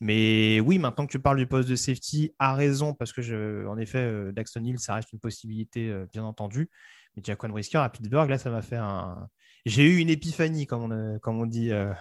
Mais 0.00 0.60
oui, 0.60 0.78
maintenant 0.78 1.06
que 1.06 1.12
tu 1.12 1.18
parles 1.18 1.38
du 1.38 1.46
poste 1.46 1.68
de 1.68 1.76
safety, 1.76 2.34
à 2.38 2.54
raison, 2.54 2.94
parce 2.94 3.12
que 3.12 3.66
en 3.66 3.78
effet, 3.78 3.98
euh, 3.98 4.32
Daxton 4.32 4.64
Hill, 4.64 4.78
ça 4.78 4.94
reste 4.94 5.12
une 5.12 5.20
possibilité, 5.20 5.88
euh, 5.88 6.06
bien 6.12 6.24
entendu. 6.24 6.68
Mais 7.16 7.22
Jaquan 7.24 7.48
Brisker 7.48 7.78
à 7.78 7.88
Pittsburgh, 7.88 8.28
là, 8.28 8.38
ça 8.38 8.50
m'a 8.50 8.62
fait 8.62 8.76
un. 8.76 9.28
J'ai 9.66 9.84
eu 9.84 9.98
une 9.98 10.10
épiphanie, 10.10 10.66
comme 10.66 10.92
on, 10.92 11.20
on 11.26 11.46
dit, 11.46 11.70
euh, 11.72 11.92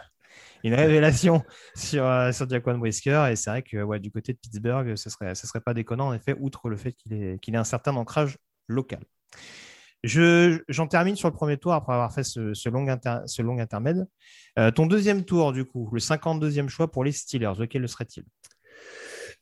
une 0.64 0.74
révélation 0.74 1.44
sur, 1.76 2.06
euh, 2.06 2.32
sur 2.32 2.50
Jaquan 2.50 2.78
Brisker. 2.78 3.28
Et 3.32 3.36
c'est 3.36 3.50
vrai 3.50 3.62
que 3.64 3.98
du 4.00 4.12
côté 4.12 4.34
de 4.34 4.38
Pittsburgh, 4.40 4.96
ce 4.96 5.10
serait, 5.10 5.36
ce 5.36 5.48
serait 5.48 5.62
pas 5.62 5.74
déconnant, 5.74 6.08
en 6.08 6.14
effet, 6.14 6.36
outre 6.40 6.70
le 6.70 6.78
fait 6.78 6.94
qu'il 6.94 7.14
ait, 7.14 7.40
qu'il 7.40 7.56
ait 7.56 7.58
un 7.58 7.64
certain 7.64 7.96
ancrage 7.96 8.38
local. 8.68 9.04
Je, 10.04 10.62
j'en 10.68 10.88
termine 10.88 11.16
sur 11.16 11.30
le 11.30 11.34
premier 11.34 11.58
tour 11.58 11.74
après 11.74 11.94
avoir 11.94 12.14
fait 12.14 12.24
ce, 12.24 12.54
ce 12.54 12.68
long, 12.68 12.88
inter, 12.90 13.20
ce 13.26 13.42
long 13.42 13.58
intermède. 13.60 14.06
Euh, 14.60 14.70
ton 14.70 14.86
deuxième 14.86 15.24
tour, 15.24 15.54
du 15.54 15.64
coup, 15.64 15.90
le 15.94 16.00
52e 16.00 16.68
choix 16.68 16.92
pour 16.92 17.04
les 17.04 17.14
Steelers, 17.14 17.54
lequel 17.58 17.82
le 17.82 17.88
serait-il? 17.88 18.24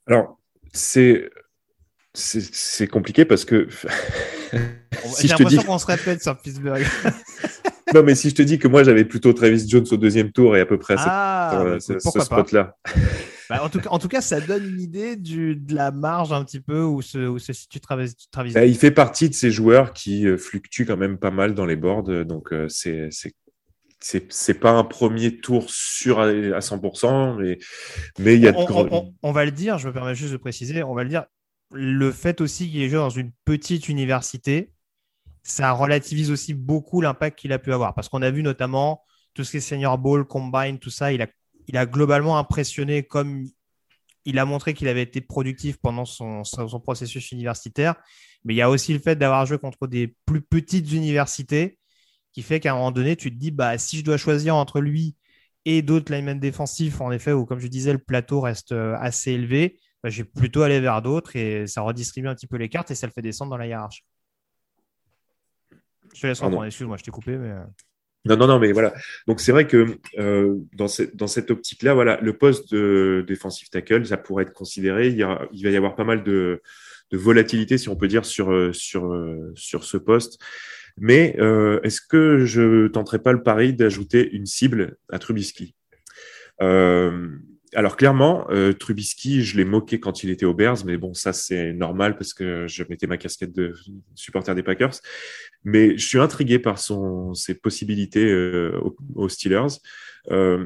Alors, 0.05 0.39
c'est, 0.71 1.29
c'est, 2.13 2.41
c'est 2.41 2.87
compliqué 2.87 3.25
parce 3.25 3.43
que. 3.43 3.67
si 5.05 5.27
J'ai 5.27 5.27
l'impression 5.29 5.61
dis... 5.61 5.67
qu'on 5.67 5.79
se 5.79 5.87
répète 5.87 6.21
sur 6.21 6.37
Pittsburgh. 6.39 6.85
non, 7.95 8.03
mais 8.03 8.13
si 8.13 8.29
je 8.29 8.35
te 8.35 8.41
dis 8.43 8.59
que 8.59 8.67
moi 8.67 8.83
j'avais 8.83 9.05
plutôt 9.05 9.33
Travis 9.33 9.67
Jones 9.67 9.87
au 9.89 9.97
deuxième 9.97 10.31
tour 10.31 10.55
et 10.55 10.61
à 10.61 10.65
peu 10.67 10.77
près 10.77 10.95
ah, 10.97 11.77
ce, 11.79 11.99
ce, 11.99 12.09
ce 12.09 12.19
spot-là. 12.19 12.77
Bah, 13.51 13.63
en, 13.65 13.69
tout 13.69 13.79
cas, 13.79 13.89
en, 13.89 13.99
tout 13.99 14.07
cas, 14.07 14.21
ça 14.21 14.39
donne 14.39 14.65
une 14.65 14.79
idée 14.79 15.17
du, 15.17 15.57
de 15.57 15.75
la 15.75 15.91
marge 15.91 16.31
un 16.31 16.45
petit 16.45 16.61
peu 16.61 16.83
où 16.83 17.01
se, 17.01 17.17
où 17.17 17.37
se 17.37 17.51
situe 17.51 17.81
Travis, 17.81 18.13
Travis 18.31 18.53
bah, 18.53 18.65
Il 18.65 18.77
fait 18.77 18.91
partie 18.91 19.27
de 19.27 19.33
ces 19.33 19.51
joueurs 19.51 19.91
qui 19.91 20.25
euh, 20.25 20.37
fluctuent 20.37 20.85
quand 20.85 20.95
même 20.95 21.17
pas 21.17 21.31
mal 21.31 21.53
dans 21.53 21.65
les 21.65 21.75
boards. 21.75 22.25
Donc, 22.25 22.53
euh, 22.53 22.67
c'est 22.69 23.09
c'est 23.99 24.53
pas 24.55 24.71
un 24.71 24.83
premier 24.83 25.37
tour 25.37 25.69
sûr 25.69 26.21
à, 26.21 26.31
100%, 26.31 27.39
mais, 27.39 27.59
mais 28.17 28.35
il 28.35 28.41
y 28.41 28.47
a 28.47 28.53
on, 28.57 28.87
on, 28.91 29.13
on, 29.21 29.31
va 29.31 29.45
le 29.45 29.51
dire, 29.51 29.77
je 29.77 29.87
me 29.87 29.93
permets 29.93 30.15
juste 30.15 30.31
de 30.31 30.37
préciser, 30.37 30.81
on 30.81 30.95
va 30.95 31.03
le 31.03 31.09
dire, 31.09 31.25
le 31.71 32.11
fait 32.11 32.41
aussi 32.41 32.67
qu'il 32.69 32.81
ait 32.81 32.89
joué 32.89 32.97
dans 32.97 33.11
une 33.11 33.31
petite 33.45 33.89
université, 33.89 34.71
ça 35.43 35.71
relativise 35.71 36.31
aussi 36.31 36.53
beaucoup 36.53 37.01
l'impact 37.01 37.37
qu'il 37.37 37.53
a 37.53 37.59
pu 37.59 37.73
avoir. 37.73 37.93
Parce 37.93 38.09
qu'on 38.09 38.21
a 38.21 38.31
vu 38.31 38.41
notamment 38.41 39.03
tout 39.33 39.43
ce 39.43 39.51
qui 39.51 39.57
est 39.57 39.61
senior 39.61 39.97
ball, 39.97 40.25
combine, 40.25 40.79
tout 40.79 40.89
ça, 40.89 41.13
il 41.13 41.21
a, 41.21 41.27
il 41.71 41.77
a 41.77 41.85
globalement 41.85 42.37
impressionné 42.37 43.03
comme 43.03 43.47
il 44.25 44.39
a 44.39 44.45
montré 44.45 44.73
qu'il 44.73 44.89
avait 44.89 45.03
été 45.03 45.21
productif 45.21 45.77
pendant 45.77 46.03
son, 46.03 46.43
son, 46.43 46.79
processus 46.81 47.31
universitaire. 47.31 47.95
Mais 48.43 48.53
il 48.53 48.57
y 48.57 48.61
a 48.61 48.69
aussi 48.69 48.91
le 48.93 48.99
fait 48.99 49.15
d'avoir 49.15 49.45
joué 49.45 49.57
contre 49.57 49.87
des 49.87 50.15
plus 50.25 50.41
petites 50.41 50.91
universités 50.91 51.79
qui 52.33 52.41
fait 52.41 52.59
qu'à 52.59 52.71
un 52.73 52.75
moment 52.75 52.91
donné, 52.91 53.15
tu 53.15 53.31
te 53.31 53.37
dis, 53.37 53.51
bah, 53.51 53.77
si 53.77 53.97
je 53.97 54.03
dois 54.03 54.17
choisir 54.17 54.55
entre 54.55 54.81
lui 54.81 55.15
et 55.63 55.81
d'autres 55.81 56.13
linemen 56.13 56.39
défensifs, 56.39 56.99
en 56.99 57.11
effet, 57.11 57.31
où, 57.31 57.45
comme 57.45 57.59
je 57.59 57.67
disais, 57.67 57.93
le 57.93 57.99
plateau 57.99 58.41
reste 58.41 58.73
euh, 58.73 58.95
assez 58.99 59.31
élevé, 59.31 59.79
bah, 60.03 60.09
je 60.09 60.23
vais 60.23 60.29
plutôt 60.29 60.63
aller 60.63 60.81
vers 60.81 61.01
d'autres 61.01 61.37
et 61.37 61.67
ça 61.67 61.81
redistribue 61.81 62.27
un 62.27 62.35
petit 62.35 62.47
peu 62.47 62.57
les 62.57 62.67
cartes 62.67 62.91
et 62.91 62.95
ça 62.95 63.07
le 63.07 63.13
fait 63.13 63.21
descendre 63.21 63.51
dans 63.51 63.57
la 63.57 63.67
hiérarchie. 63.67 64.03
Je 66.13 66.19
te 66.19 66.27
laisse 66.27 66.41
répondre, 66.41 66.65
excuse-moi, 66.65 66.97
je 66.97 67.03
t'ai 67.03 67.11
coupé. 67.11 67.37
Mais... 67.37 67.53
Non, 68.25 68.37
non, 68.37 68.45
non, 68.45 68.59
mais 68.59 68.71
voilà. 68.71 68.93
Donc 69.27 69.41
c'est 69.41 69.51
vrai 69.51 69.65
que 69.65 69.97
euh, 70.19 70.55
dans, 70.73 70.87
cette, 70.87 71.15
dans 71.15 71.27
cette 71.27 71.49
optique-là, 71.49 71.93
voilà, 71.95 72.19
le 72.21 72.37
poste 72.37 72.73
de 72.73 73.25
défensif 73.27 73.69
tackle, 73.71 74.05
ça 74.05 74.17
pourrait 74.17 74.43
être 74.43 74.53
considéré. 74.53 75.07
Il, 75.07 75.17
y 75.17 75.23
a, 75.23 75.47
va 75.51 75.69
y 75.69 75.75
avoir 75.75 75.95
pas 75.95 76.03
mal 76.03 76.23
de, 76.23 76.61
volatilité, 77.11 77.77
si 77.77 77.89
on 77.89 77.95
peut 77.95 78.07
dire, 78.07 78.23
sur, 78.25 78.51
euh, 78.51 78.71
sur, 78.73 79.11
euh, 79.11 79.51
sur 79.55 79.83
ce 79.83 79.97
poste. 79.97 80.39
Mais 80.97 81.37
est-ce 81.83 82.01
que 82.01 82.45
je 82.45 82.87
tenterai 82.87 83.19
pas 83.19 83.31
le 83.31 83.41
pari 83.41 83.73
d'ajouter 83.73 84.29
une 84.33 84.45
cible 84.45 84.97
à 85.09 85.19
Trubisky? 85.19 85.73
Alors 87.73 87.95
clairement, 87.95 88.47
euh, 88.49 88.73
Trubisky, 88.73 89.43
je 89.43 89.55
l'ai 89.57 89.65
moqué 89.65 89.99
quand 89.99 90.23
il 90.23 90.29
était 90.29 90.45
au 90.45 90.53
Bears, 90.53 90.85
mais 90.85 90.97
bon, 90.97 91.13
ça 91.13 91.31
c'est 91.31 91.73
normal 91.73 92.17
parce 92.17 92.33
que 92.33 92.67
je 92.67 92.83
mettais 92.89 93.07
ma 93.07 93.17
casquette 93.17 93.53
de 93.53 93.73
supporter 94.15 94.53
des 94.55 94.63
Packers. 94.63 94.95
Mais 95.63 95.97
je 95.97 96.05
suis 96.05 96.19
intrigué 96.19 96.59
par 96.59 96.79
son, 96.79 97.33
ses 97.33 97.53
possibilités 97.53 98.25
euh, 98.25 98.77
aux, 99.15 99.29
Steelers. 99.29 99.79
Euh, 100.31 100.65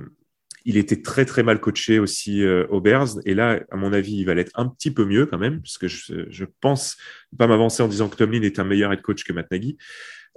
il 0.64 0.78
était 0.78 1.02
très 1.02 1.26
très 1.26 1.44
mal 1.44 1.60
coaché 1.60 2.00
aussi 2.00 2.44
aux 2.44 2.82
Bears, 2.82 3.20
et 3.26 3.36
là, 3.36 3.62
à 3.70 3.76
mon 3.76 3.94
avis, 3.94 4.16
il 4.16 4.26
va 4.26 4.34
l'être 4.34 4.52
un 4.56 4.68
petit 4.68 4.90
peu 4.90 5.06
mieux 5.06 5.28
quand 5.28 5.38
même, 5.38 5.62
parce 5.62 5.78
que 5.78 5.88
je, 5.88 6.26
je 6.28 6.46
pense 6.60 6.98
pas 7.38 7.46
m'avancer 7.46 7.84
en 7.84 7.88
disant 7.88 8.10
que 8.10 8.16
Tomlin 8.16 8.42
est 8.42 8.58
un 8.58 8.64
meilleur 8.64 8.92
head 8.92 9.04
coach 9.04 9.24
que 9.24 9.32
Matt 9.32 9.52
Nagy. 9.52 9.78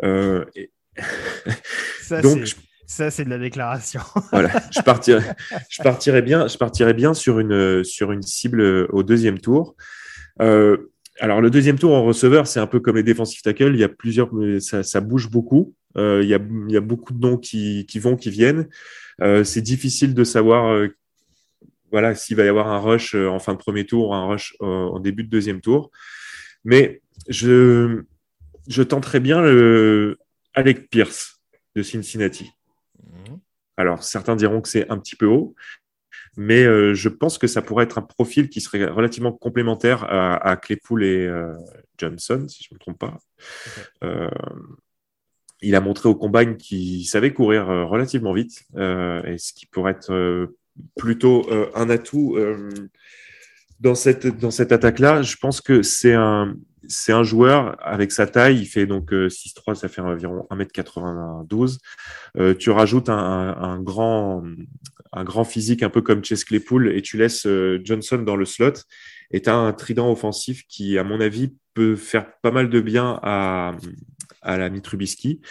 Et... 0.02 0.70
Ça, 2.02 2.20
Donc, 2.22 2.44
ça, 2.88 3.10
c'est 3.10 3.24
de 3.24 3.30
la 3.30 3.38
déclaration. 3.38 4.00
voilà, 4.32 4.50
je 4.70 4.80
partirais, 4.82 6.22
bien, 6.22 6.46
bien 6.94 7.14
sur 7.14 7.38
une 7.38 7.84
sur 7.84 8.12
une 8.12 8.22
cible 8.22 8.62
au 8.90 9.02
deuxième 9.02 9.38
tour. 9.38 9.76
Euh, 10.40 10.90
alors 11.20 11.40
le 11.40 11.50
deuxième 11.50 11.78
tour 11.78 11.94
en 11.94 12.02
receveur, 12.02 12.46
c'est 12.46 12.60
un 12.60 12.66
peu 12.66 12.80
comme 12.80 12.96
les 12.96 13.02
défensifs 13.02 13.42
tackles. 13.42 13.74
Il 13.74 13.80
y 13.80 13.84
a 13.84 13.88
plusieurs, 13.90 14.30
ça, 14.60 14.82
ça 14.82 15.00
bouge 15.00 15.30
beaucoup. 15.30 15.74
Euh, 15.96 16.20
il, 16.22 16.28
y 16.28 16.34
a, 16.34 16.38
il 16.40 16.72
y 16.72 16.76
a 16.76 16.80
beaucoup 16.80 17.12
de 17.12 17.20
noms 17.20 17.36
qui, 17.36 17.84
qui 17.86 17.98
vont, 17.98 18.16
qui 18.16 18.30
viennent. 18.30 18.68
Euh, 19.20 19.44
c'est 19.44 19.62
difficile 19.62 20.14
de 20.14 20.24
savoir, 20.24 20.72
euh, 20.72 20.88
voilà, 21.90 22.14
s'il 22.14 22.36
va 22.36 22.44
y 22.44 22.48
avoir 22.48 22.68
un 22.68 22.78
rush 22.78 23.14
euh, 23.14 23.28
en 23.28 23.38
fin 23.38 23.52
de 23.52 23.58
premier 23.58 23.84
tour, 23.84 24.10
ou 24.10 24.14
un 24.14 24.28
rush 24.28 24.54
en 24.60 24.98
début 24.98 25.24
de 25.24 25.30
deuxième 25.30 25.60
tour. 25.60 25.90
Mais 26.64 27.02
je 27.28 28.02
je 28.66 28.82
tenterais 28.82 29.20
bien 29.20 29.40
le 29.40 30.18
Alec 30.54 30.90
Pierce 30.90 31.40
de 31.74 31.82
Cincinnati. 31.82 32.50
Alors, 33.78 34.02
certains 34.02 34.36
diront 34.36 34.60
que 34.60 34.68
c'est 34.68 34.90
un 34.90 34.98
petit 34.98 35.16
peu 35.16 35.26
haut, 35.26 35.54
mais 36.36 36.64
euh, 36.64 36.94
je 36.94 37.08
pense 37.08 37.38
que 37.38 37.46
ça 37.46 37.62
pourrait 37.62 37.84
être 37.84 37.96
un 37.96 38.02
profil 38.02 38.50
qui 38.50 38.60
serait 38.60 38.84
relativement 38.84 39.32
complémentaire 39.32 40.04
à, 40.04 40.34
à 40.34 40.56
Claypool 40.56 41.04
et 41.04 41.26
euh, 41.26 41.54
Johnson, 41.96 42.44
si 42.48 42.64
je 42.64 42.68
ne 42.72 42.74
me 42.74 42.80
trompe 42.80 42.98
pas. 42.98 43.16
Euh, 44.02 44.28
il 45.62 45.76
a 45.76 45.80
montré 45.80 46.08
au 46.08 46.16
combine 46.16 46.56
qu'il 46.56 47.06
savait 47.06 47.32
courir 47.32 47.66
relativement 47.66 48.32
vite, 48.32 48.64
et 48.76 49.38
ce 49.38 49.52
qui 49.52 49.66
pourrait 49.66 49.90
être 49.90 50.48
plutôt 50.96 51.48
un 51.74 51.90
atout 51.90 52.38
dans 53.80 53.96
cette, 53.96 54.28
dans 54.28 54.52
cette 54.52 54.70
attaque-là. 54.70 55.22
Je 55.22 55.34
pense 55.34 55.60
que 55.60 55.82
c'est 55.82 56.14
un, 56.14 56.54
c'est 56.88 57.12
un 57.12 57.22
joueur 57.22 57.76
avec 57.86 58.10
sa 58.10 58.26
taille, 58.26 58.60
il 58.60 58.66
fait 58.66 58.86
donc 58.86 59.12
6'3, 59.12 59.70
euh, 59.70 59.74
ça 59.74 59.88
fait 59.88 60.00
environ 60.00 60.46
1m92. 60.50 61.78
Euh, 62.38 62.54
tu 62.54 62.70
rajoutes 62.70 63.10
un, 63.10 63.80
grand, 63.80 64.42
un 65.12 65.24
grand 65.24 65.44
physique 65.44 65.82
un 65.82 65.90
peu 65.90 66.00
comme 66.00 66.24
Chase 66.24 66.44
Claypool 66.44 66.88
et 66.88 67.02
tu 67.02 67.18
laisses 67.18 67.46
euh, 67.46 67.80
Johnson 67.84 68.18
dans 68.18 68.36
le 68.36 68.46
slot 68.46 68.72
et 69.30 69.42
tu 69.42 69.50
as 69.50 69.54
un 69.54 69.72
trident 69.74 70.10
offensif 70.10 70.64
qui, 70.66 70.98
à 70.98 71.04
mon 71.04 71.20
avis, 71.20 71.54
peut 71.74 71.94
faire 71.94 72.40
pas 72.40 72.50
mal 72.50 72.70
de 72.70 72.80
bien 72.80 73.20
à, 73.22 73.76
à 74.40 74.56
la 74.56 74.70
Mitrubisky. 74.70 75.42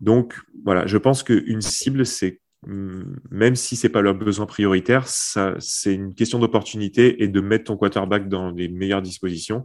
Donc 0.00 0.38
voilà, 0.64 0.86
je 0.86 0.98
pense 0.98 1.22
qu'une 1.22 1.62
cible, 1.62 2.04
c'est 2.04 2.40
mm, 2.66 3.02
même 3.30 3.56
si 3.56 3.76
c'est 3.76 3.88
pas 3.88 4.02
leur 4.02 4.14
besoin 4.14 4.44
prioritaire, 4.44 5.08
c'est 5.08 5.94
une 5.94 6.14
question 6.14 6.38
d'opportunité 6.38 7.22
et 7.22 7.28
de 7.28 7.40
mettre 7.40 7.64
ton 7.64 7.78
quarterback 7.78 8.28
dans 8.28 8.50
les 8.50 8.68
meilleures 8.68 9.02
dispositions. 9.02 9.64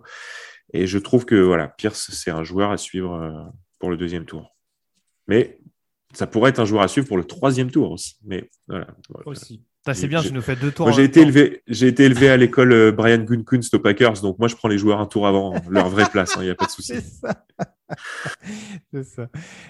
Et 0.74 0.88
je 0.88 0.98
trouve 0.98 1.26
que 1.26 1.36
voilà, 1.36 1.68
Pierce, 1.68 2.12
c'est 2.12 2.32
un 2.32 2.44
joueur 2.44 2.72
à 2.72 2.78
suivre 2.78 3.14
euh, 3.14 3.44
pour 3.80 3.90
le 3.90 3.98
deuxième 3.98 4.26
tour. 4.26 4.56
Mais 5.28 5.60
ça 6.14 6.28
pourrait 6.28 6.50
être 6.50 6.60
un 6.60 6.66
joueur 6.66 6.84
à 6.84 6.88
suivre 6.88 7.08
pour 7.08 7.18
le 7.18 7.24
troisième 7.24 7.72
tour 7.72 7.92
aussi. 7.92 8.18
Mais 8.24 8.50
voilà. 8.68 8.88
Aussi. 9.26 9.64
C'est 9.94 10.08
bien, 10.08 10.22
tu 10.22 10.34
nous 10.34 10.42
fais 10.42 10.56
deux 10.56 10.72
tours. 10.72 10.92
J'ai 10.92 11.04
été, 11.04 11.22
élevé, 11.22 11.64
j'ai 11.68 11.88
été 11.88 12.04
élevé 12.04 12.30
à 12.30 12.38
l'école 12.38 12.74
euh, 12.74 12.92
Brian 12.92 13.24
Gunkunst 13.24 13.74
aux 13.74 13.80
Packers, 13.80 14.22
donc 14.22 14.38
moi 14.38 14.48
je 14.48 14.56
prends 14.56 14.68
les 14.68 14.78
joueurs 14.78 15.00
un 15.00 15.08
tour 15.08 15.26
avant 15.26 15.56
leur 15.68 15.90
vraie 15.90 16.08
place, 16.08 16.34
il 16.36 16.40
hein, 16.40 16.44
n'y 16.44 16.50
a 16.52 16.56
pas 16.56 16.66
de 16.66 16.72
souci. 16.72 16.94
C'est 16.94 17.02
ça. 17.02 17.46
ça. 19.04 19.28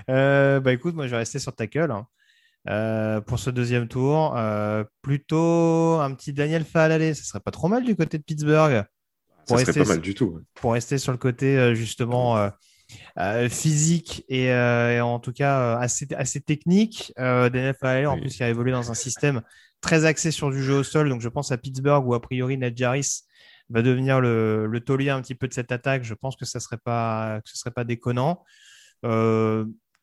Euh, 0.10 0.60
bah 0.60 0.74
écoute, 0.74 0.96
moi 0.96 1.06
je 1.06 1.12
vais 1.12 1.18
rester 1.18 1.40
sur 1.40 1.56
tackle. 1.56 1.92
Hein. 1.92 2.06
Euh, 2.68 3.22
pour 3.22 3.40
ce 3.40 3.50
deuxième 3.50 3.88
tour, 3.88 4.36
euh, 4.36 4.84
plutôt 5.02 6.00
un 6.02 6.14
petit 6.14 6.34
Daniel 6.34 6.66
Falale, 6.66 7.16
ce 7.16 7.24
serait 7.24 7.40
pas 7.40 7.52
trop 7.52 7.68
mal 7.68 7.86
du 7.86 7.96
côté 7.96 8.18
de 8.18 8.24
Pittsburgh 8.24 8.84
ça 9.58 9.66
serait 9.66 9.84
pas 9.84 9.90
mal 9.90 10.02
du 10.02 10.14
tout. 10.14 10.40
Pour 10.56 10.74
rester 10.74 10.98
sur 10.98 11.12
le 11.12 11.18
côté 11.18 11.58
euh, 11.58 11.74
justement 11.74 12.38
euh, 12.38 12.50
euh, 13.18 13.50
physique 13.50 14.26
et, 14.30 14.54
en 14.54 15.20
tout 15.20 15.34
cas 15.34 15.78
assez, 15.78 16.08
assez 16.16 16.42
technique. 16.42 17.14
Daniel 17.18 17.76
Fael, 17.80 18.08
en 18.08 18.20
plus, 18.20 18.38
il 18.38 18.44
a 18.44 18.50
évolué 18.50 18.72
dans 18.72 18.92
un 18.92 18.96
système 18.96 19.42
très 19.82 20.06
axé 20.06 20.32
sur 20.32 20.52
du 20.52 20.64
jeu 20.64 20.76
au 20.76 20.84
sol. 20.84 21.10
Donc, 21.10 21.22
je 21.22 21.30
pense 21.30 21.52
à 21.52 21.58
Pittsburgh 21.58 22.06
où, 22.06 22.14
a 22.14 22.22
priori, 22.22 22.58
Nadjaris 22.58 23.24
va 23.70 23.82
devenir 23.82 24.20
le, 24.20 24.66
le 24.66 24.80
taulier 24.80 25.12
un 25.12 25.22
petit 25.22 25.36
peu 25.36 25.48
de 25.48 25.54
cette 25.54 25.72
attaque. 25.72 26.04
Je 26.04 26.14
pense 26.16 26.36
que 26.36 26.46
ça 26.46 26.60
serait 26.60 26.78
pas, 26.78 27.42
que 27.42 27.50
ce 27.50 27.58
serait 27.58 27.72
pas 27.72 27.84
déconnant. 27.84 28.44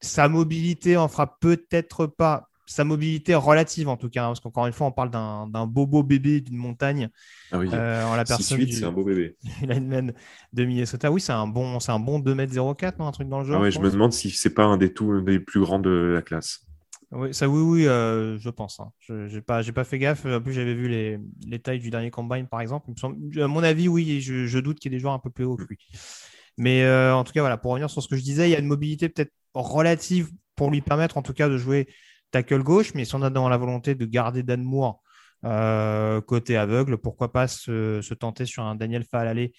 sa 0.01 0.29
mobilité 0.29 0.97
en 0.97 1.09
fera 1.09 1.39
peut-être 1.39 2.07
pas 2.07 2.49
sa 2.67 2.85
mobilité 2.85 3.35
relative 3.35 3.89
en 3.89 3.97
tout 3.97 4.09
cas, 4.09 4.25
hein, 4.25 4.29
parce 4.29 4.41
qu'encore 4.41 4.67
une 4.67 4.73
fois, 4.73 4.87
on 4.87 4.93
parle 4.93 5.11
d'un 5.11 5.67
bobo 5.67 6.03
bébé 6.03 6.41
d'une 6.41 6.57
montagne. 6.57 7.09
Ah 7.53 7.59
oui, 7.59 7.69
euh, 7.73 8.05
en 8.05 8.17
la 8.17 8.25
personne 8.25 8.67
c'est 8.69 8.85
un 8.85 8.93
beau 8.93 9.05
bébé. 9.05 9.37
de 9.63 10.65
Minnesota. 10.65 11.11
Oui, 11.11 11.21
c'est 11.21 11.33
un 11.33 11.47
bon, 11.47 11.81
c'est 11.81 11.93
un 11.93 12.01
bon 12.01 12.21
2m04, 12.21 12.95
non, 12.99 13.07
un 13.07 13.13
truc 13.13 13.29
dans 13.29 13.41
le 13.41 13.47
genre. 13.47 13.63
Ah 13.63 13.71
je 13.71 13.79
me 13.79 13.91
demande 13.91 14.13
si 14.13 14.31
c'est 14.31 14.55
pas 14.55 14.65
un 14.65 14.77
des, 14.77 14.93
tout, 14.93 15.21
des 15.21 15.39
plus 15.39 15.61
grands 15.61 15.79
de 15.79 15.91
la 15.91 16.23
classe. 16.23 16.67
Oui, 17.13 17.33
ça, 17.33 17.49
oui, 17.49 17.61
oui, 17.61 17.87
euh, 17.87 18.37
je 18.39 18.51
pense. 18.51 18.81
Hein. 18.81 18.91
Je 18.99 19.33
n'ai 19.33 19.41
pas, 19.41 19.63
pas 19.63 19.85
fait 19.85 19.99
gaffe. 19.99 20.27
En 20.27 20.41
plus, 20.41 20.53
j'avais 20.53 20.75
vu 20.75 20.89
les, 20.89 21.19
les, 21.47 21.61
tailles 21.61 21.79
du 21.79 21.91
dernier 21.91 22.11
combine, 22.11 22.49
par 22.49 22.61
exemple. 22.61 22.91
à 23.41 23.47
mon 23.47 23.63
avis, 23.63 23.87
oui, 23.87 24.21
je, 24.21 24.47
je 24.47 24.59
doute 24.59 24.81
qu'il 24.81 24.91
y 24.91 24.95
ait 24.95 24.99
des 24.99 25.01
joueurs 25.01 25.15
un 25.15 25.21
peu 25.21 25.31
plus 25.31 25.45
hauts 25.45 25.57
que 25.57 25.65
lui. 25.65 25.79
Mais 26.59 26.83
euh, 26.85 27.15
en 27.15 27.23
tout 27.23 27.33
cas, 27.33 27.41
voilà, 27.41 27.59
pour 27.59 27.73
revenir 27.73 27.91
sur 27.91 28.03
ce 28.03 28.09
que 28.09 28.17
je 28.17 28.23
disais, 28.23 28.49
il 28.49 28.53
y 28.53 28.57
a 28.57 28.59
une 28.59 28.67
mobilité 28.67 29.09
peut-être 29.09 29.33
relative 29.55 30.31
pour 30.57 30.71
lui 30.71 30.81
permettre, 30.81 31.17
en 31.17 31.23
tout 31.23 31.35
cas, 31.35 31.49
de 31.49 31.59
jouer 31.59 31.87
tackle 32.31 32.63
gauche, 32.63 32.95
mais 32.95 33.05
si 33.05 33.15
on 33.15 33.23
a 33.23 33.31
dans 33.31 33.49
la 33.49 33.57
volonté 33.57 33.95
de 33.95 34.05
garder 34.05 34.43
Dan 34.43 34.63
Moore 34.63 35.03
côté 36.27 36.57
aveugle, 36.57 36.99
pourquoi 36.99 37.33
pas 37.33 37.47
se, 37.47 38.15
tenter 38.15 38.47
sur 38.47 38.65
un 38.65 38.75
Daniel 38.75 39.05
Falalé 39.05 39.53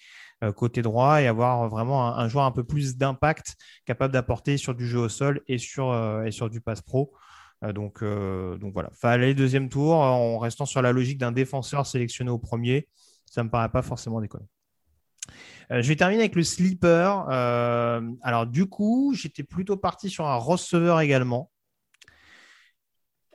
côté 0.54 0.82
droit 0.82 1.22
et 1.22 1.26
avoir 1.26 1.66
vraiment 1.68 2.14
un, 2.14 2.28
joueur 2.28 2.44
un 2.44 2.52
peu 2.52 2.62
plus 2.62 2.98
d'impact 2.98 3.56
capable 3.86 4.12
d'apporter 4.12 4.58
sur 4.58 4.74
du 4.74 4.86
jeu 4.86 4.98
au 4.98 5.08
sol 5.08 5.40
et 5.46 5.56
sur, 5.56 5.94
et 6.26 6.30
sur 6.30 6.50
du 6.50 6.60
pass 6.60 6.82
pro. 6.82 7.14
donc, 7.74 8.04
donc 8.04 8.74
voilà, 8.74 8.90
Falalé 8.92 9.34
deuxième 9.34 9.70
tour 9.70 9.94
en 9.94 10.38
restant 10.38 10.66
sur 10.66 10.82
la 10.82 10.92
logique 10.92 11.16
d'un 11.16 11.32
défenseur 11.32 11.86
sélectionné 11.86 12.30
au 12.30 12.38
premier, 12.38 12.86
ça 13.24 13.42
me 13.42 13.48
paraît 13.48 13.70
pas 13.70 13.82
forcément 13.82 14.20
déconnant. 14.20 14.48
Euh, 15.70 15.82
je 15.82 15.88
vais 15.88 15.96
terminer 15.96 16.22
avec 16.22 16.34
le 16.34 16.42
sleeper. 16.42 17.26
Euh, 17.30 18.00
alors, 18.22 18.46
du 18.46 18.66
coup, 18.66 19.12
j'étais 19.14 19.42
plutôt 19.42 19.76
parti 19.76 20.08
sur 20.10 20.26
un 20.26 20.36
receveur 20.36 21.00
également. 21.00 21.50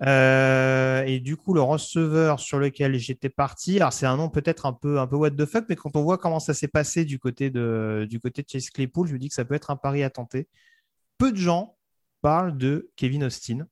Euh, 0.01 1.03
et 1.05 1.19
du 1.19 1.37
coup, 1.37 1.53
le 1.53 1.61
receveur 1.61 2.39
sur 2.39 2.59
lequel 2.59 2.97
j'étais 2.97 3.29
parti, 3.29 3.77
alors 3.77 3.93
c'est 3.93 4.05
un 4.05 4.17
nom 4.17 4.29
peut-être 4.29 4.65
un 4.65 4.73
peu, 4.73 4.99
un 4.99 5.07
peu 5.07 5.15
what 5.15 5.31
the 5.31 5.45
fuck, 5.45 5.65
mais 5.69 5.75
quand 5.75 5.95
on 5.95 6.01
voit 6.01 6.17
comment 6.17 6.39
ça 6.39 6.53
s'est 6.53 6.67
passé 6.67 7.05
du 7.05 7.19
côté, 7.19 7.49
de, 7.49 8.07
du 8.09 8.19
côté 8.19 8.41
de 8.41 8.49
Chase 8.49 8.69
Claypool, 8.69 9.07
je 9.07 9.13
me 9.13 9.19
dis 9.19 9.29
que 9.29 9.35
ça 9.35 9.45
peut 9.45 9.55
être 9.55 9.69
un 9.71 9.75
pari 9.77 10.03
à 10.03 10.09
tenter. 10.09 10.47
Peu 11.17 11.31
de 11.31 11.37
gens 11.37 11.77
parlent 12.21 12.57
de 12.57 12.89
Kevin 12.95 13.25
Austin, 13.25 13.67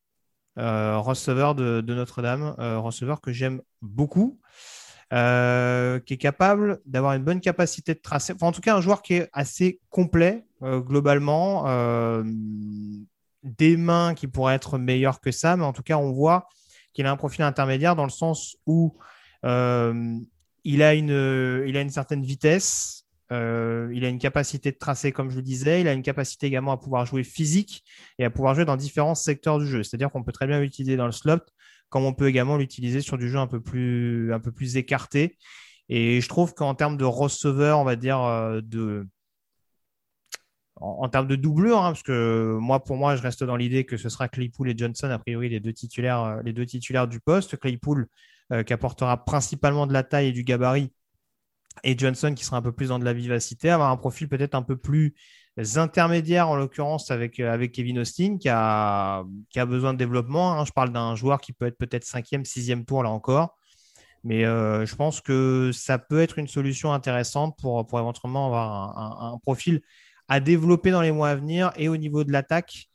receveur 0.55 1.55
de, 1.55 1.81
Notre-Dame, 1.81 2.55
receveur 2.57 3.21
que 3.21 3.31
j'aime 3.31 3.61
beaucoup. 3.81 4.39
Euh, 5.13 5.99
qui 5.99 6.13
est 6.13 6.17
capable 6.17 6.79
d'avoir 6.85 7.11
une 7.15 7.23
bonne 7.25 7.41
capacité 7.41 7.93
de 7.93 7.99
tracer. 7.99 8.31
Enfin, 8.31 8.47
en 8.47 8.53
tout 8.53 8.61
cas, 8.61 8.77
un 8.77 8.79
joueur 8.79 9.01
qui 9.01 9.15
est 9.15 9.29
assez 9.33 9.81
complet 9.89 10.45
euh, 10.63 10.79
globalement. 10.79 11.65
Euh, 13.43 13.49
des 13.57 13.77
mains 13.77 14.13
qui 14.13 14.27
pourraient 14.27 14.55
être 14.55 14.77
meilleures 14.77 15.19
que 15.19 15.31
ça, 15.31 15.57
mais 15.57 15.63
en 15.63 15.73
tout 15.73 15.83
cas, 15.83 15.97
on 15.97 16.11
voit 16.11 16.47
qu'il 16.93 17.05
a 17.05 17.11
un 17.11 17.17
profil 17.17 17.43
intermédiaire 17.43 17.95
dans 17.95 18.03
le 18.03 18.09
sens 18.09 18.57
où 18.65 18.97
il, 19.43 20.83
a 20.83 20.93
une, 20.93 21.63
il 21.67 21.77
a 21.77 21.81
une 21.81 21.89
certaine 21.89 22.23
vitesse, 22.23 23.07
il 23.31 23.35
a 24.05 24.09
une 24.09 24.19
capacité 24.19 24.71
de 24.71 24.77
tracer, 24.77 25.11
comme 25.11 25.29
je 25.29 25.37
le 25.37 25.41
disais. 25.41 25.81
Il 25.81 25.87
a 25.87 25.93
une 25.93 26.01
capacité 26.01 26.47
également 26.47 26.73
à 26.73 26.77
pouvoir 26.77 27.05
jouer 27.05 27.23
physique 27.23 27.83
et 28.19 28.25
à 28.25 28.29
pouvoir 28.29 28.55
jouer 28.55 28.65
dans 28.65 28.75
différents 28.77 29.15
secteurs 29.15 29.57
du 29.57 29.65
jeu. 29.65 29.83
C'est-à-dire 29.83 30.11
qu'on 30.11 30.23
peut 30.23 30.33
très 30.33 30.47
bien 30.47 30.59
l'utiliser 30.59 30.97
dans 30.97 31.05
le 31.05 31.11
slot, 31.11 31.39
comme 31.89 32.05
on 32.05 32.13
peut 32.13 32.27
également 32.27 32.57
l'utiliser 32.57 33.01
sur 33.01 33.17
du 33.17 33.29
jeu 33.29 33.39
un 33.39 33.47
peu 33.47 33.61
plus, 33.61 34.33
un 34.33 34.39
peu 34.39 34.51
plus 34.51 34.77
écarté. 34.77 35.37
Et 35.89 36.21
je 36.21 36.29
trouve 36.29 36.53
qu'en 36.53 36.73
termes 36.73 36.97
de 36.97 37.03
receveur, 37.03 37.79
on 37.79 37.83
va 37.83 37.97
dire 37.97 38.21
euh, 38.21 38.61
de 38.63 39.07
en, 40.81 41.07
termes 41.09 41.27
de 41.27 41.35
doublure, 41.35 41.77
hein, 41.77 41.91
parce 41.91 42.03
que 42.03 42.57
moi, 42.59 42.83
pour 42.83 42.97
moi, 42.97 43.15
je 43.15 43.21
reste 43.21 43.43
dans 43.43 43.55
l'idée 43.55 43.85
que 43.85 43.97
ce 43.97 44.09
sera 44.09 44.27
Claypool 44.27 44.69
et 44.69 44.77
Johnson, 44.77 45.09
a 45.09 45.19
priori, 45.19 45.49
les 45.49 45.59
deux 45.59 45.73
titulaires, 45.73 46.23
euh, 46.23 46.41
les 46.43 46.53
deux 46.53 46.65
titulaires 46.65 47.07
du 47.07 47.19
poste. 47.19 47.57
Claypool 47.57 48.07
euh, 48.51 48.63
qui 48.63 48.73
apportera 48.73 49.23
principalement 49.23 49.85
de 49.85 49.93
la 49.93 50.03
taille 50.03 50.27
et 50.27 50.31
du 50.31 50.43
gabarit, 50.43 50.91
et 51.83 51.97
Johnson 51.97 52.33
qui 52.35 52.43
sera 52.43 52.57
un 52.57 52.61
peu 52.61 52.71
plus 52.71 52.89
dans 52.89 52.99
de 52.99 53.05
la 53.05 53.13
vivacité, 53.13 53.69
avoir 53.69 53.91
un 53.91 53.97
profil 53.97 54.27
peut-être 54.27 54.55
un 54.55 54.63
peu 54.63 54.75
plus 54.75 55.13
intermédiaires, 55.75 56.49
en 56.49 56.55
l'occurrence 56.55 57.11
avec, 57.11 57.39
euh, 57.39 57.53
avec 57.53 57.71
Kevin 57.73 57.99
Austin, 57.99 58.37
qui 58.39 58.49
a, 58.49 59.23
qui 59.51 59.59
a 59.59 59.65
besoin 59.65 59.93
de 59.93 59.99
développement. 59.99 60.59
Hein. 60.59 60.65
Je 60.65 60.71
parle 60.71 60.91
d'un 60.91 61.15
joueur 61.15 61.41
qui 61.41 61.53
peut 61.53 61.67
être 61.67 61.77
peut-être 61.77 62.05
cinquième, 62.05 62.43
sixième 62.43 62.85
tour 62.85 63.03
là 63.03 63.09
encore. 63.11 63.57
Mais 64.23 64.43
je 64.43 64.95
pense 64.95 65.19
que 65.19 65.71
ça 65.73 65.97
peut 65.97 66.21
être 66.21 66.37
une 66.37 66.47
solution 66.47 66.93
intéressante 66.93 67.57
pour, 67.59 67.87
pour 67.87 67.97
éventuellement 67.97 68.45
avoir 68.45 68.95
un, 68.95 69.39
profil 69.39 69.81
à 70.31 70.39
développer 70.39 70.91
dans 70.91 71.01
les 71.01 71.11
mois 71.11 71.29
à 71.29 71.35
venir 71.35 71.71
et 71.75 71.89
au 71.89 71.97
niveau 71.97 72.23
de 72.23 72.31
l'attaque 72.31 72.87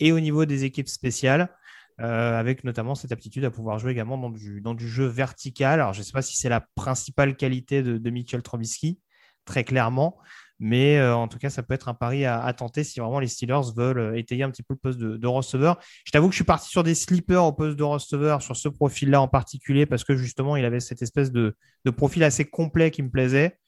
et 0.00 0.10
au 0.10 0.20
niveau 0.20 0.46
des 0.46 0.64
équipes 0.64 0.88
spéciales. 0.88 1.54
Euh, 2.00 2.38
avec 2.38 2.62
notamment 2.62 2.94
cette 2.94 3.10
aptitude 3.10 3.44
à 3.44 3.50
pouvoir 3.50 3.80
jouer 3.80 3.90
également 3.90 4.16
dans 4.16 4.30
du, 4.30 4.60
dans 4.60 4.74
du 4.74 4.88
jeu 4.88 5.06
vertical. 5.06 5.80
Alors, 5.80 5.92
je 5.92 5.98
ne 5.98 6.04
sais 6.04 6.12
pas 6.12 6.22
si 6.22 6.36
c'est 6.36 6.48
la 6.48 6.64
principale 6.76 7.36
qualité 7.36 7.82
de, 7.82 7.98
de 7.98 8.10
Mitchell 8.10 8.40
Trubisky, 8.40 9.00
très 9.44 9.64
clairement, 9.64 10.16
mais 10.60 10.98
euh, 10.98 11.14
en 11.14 11.28
tout 11.28 11.38
cas, 11.38 11.50
ça 11.50 11.62
peut 11.62 11.74
être 11.74 11.88
un 11.88 11.94
pari 11.94 12.24
à, 12.24 12.52
tenter 12.52 12.84
si 12.84 13.00
vraiment 13.00 13.20
les 13.20 13.28
Steelers 13.28 13.72
veulent 13.76 13.98
euh, 13.98 14.16
étayer 14.16 14.42
un 14.42 14.50
petit 14.50 14.62
peu 14.62 14.74
le 14.74 14.78
poste 14.78 14.98
de, 14.98 15.26
receveur. 15.26 15.78
Je 16.04 16.10
t'avoue 16.10 16.28
que 16.28 16.32
je 16.32 16.38
suis 16.38 16.44
parti 16.44 16.68
sur 16.68 16.82
des 16.82 16.94
sleepers 16.94 17.44
au 17.44 17.52
poste 17.52 17.76
de 17.76 17.84
receveur, 17.84 18.42
sur 18.42 18.56
ce 18.56 18.68
profil-là 18.68 19.20
en 19.20 19.28
particulier, 19.28 19.86
parce 19.86 20.04
que 20.04 20.16
justement, 20.16 20.56
il 20.56 20.64
avait 20.64 20.80
cette 20.80 21.02
espèce 21.02 21.30
de, 21.30 21.54
profil 21.96 22.24
assez 22.24 22.44
complet 22.44 22.90
qui 22.90 23.02
me 23.02 23.10
plaisait. 23.10 23.58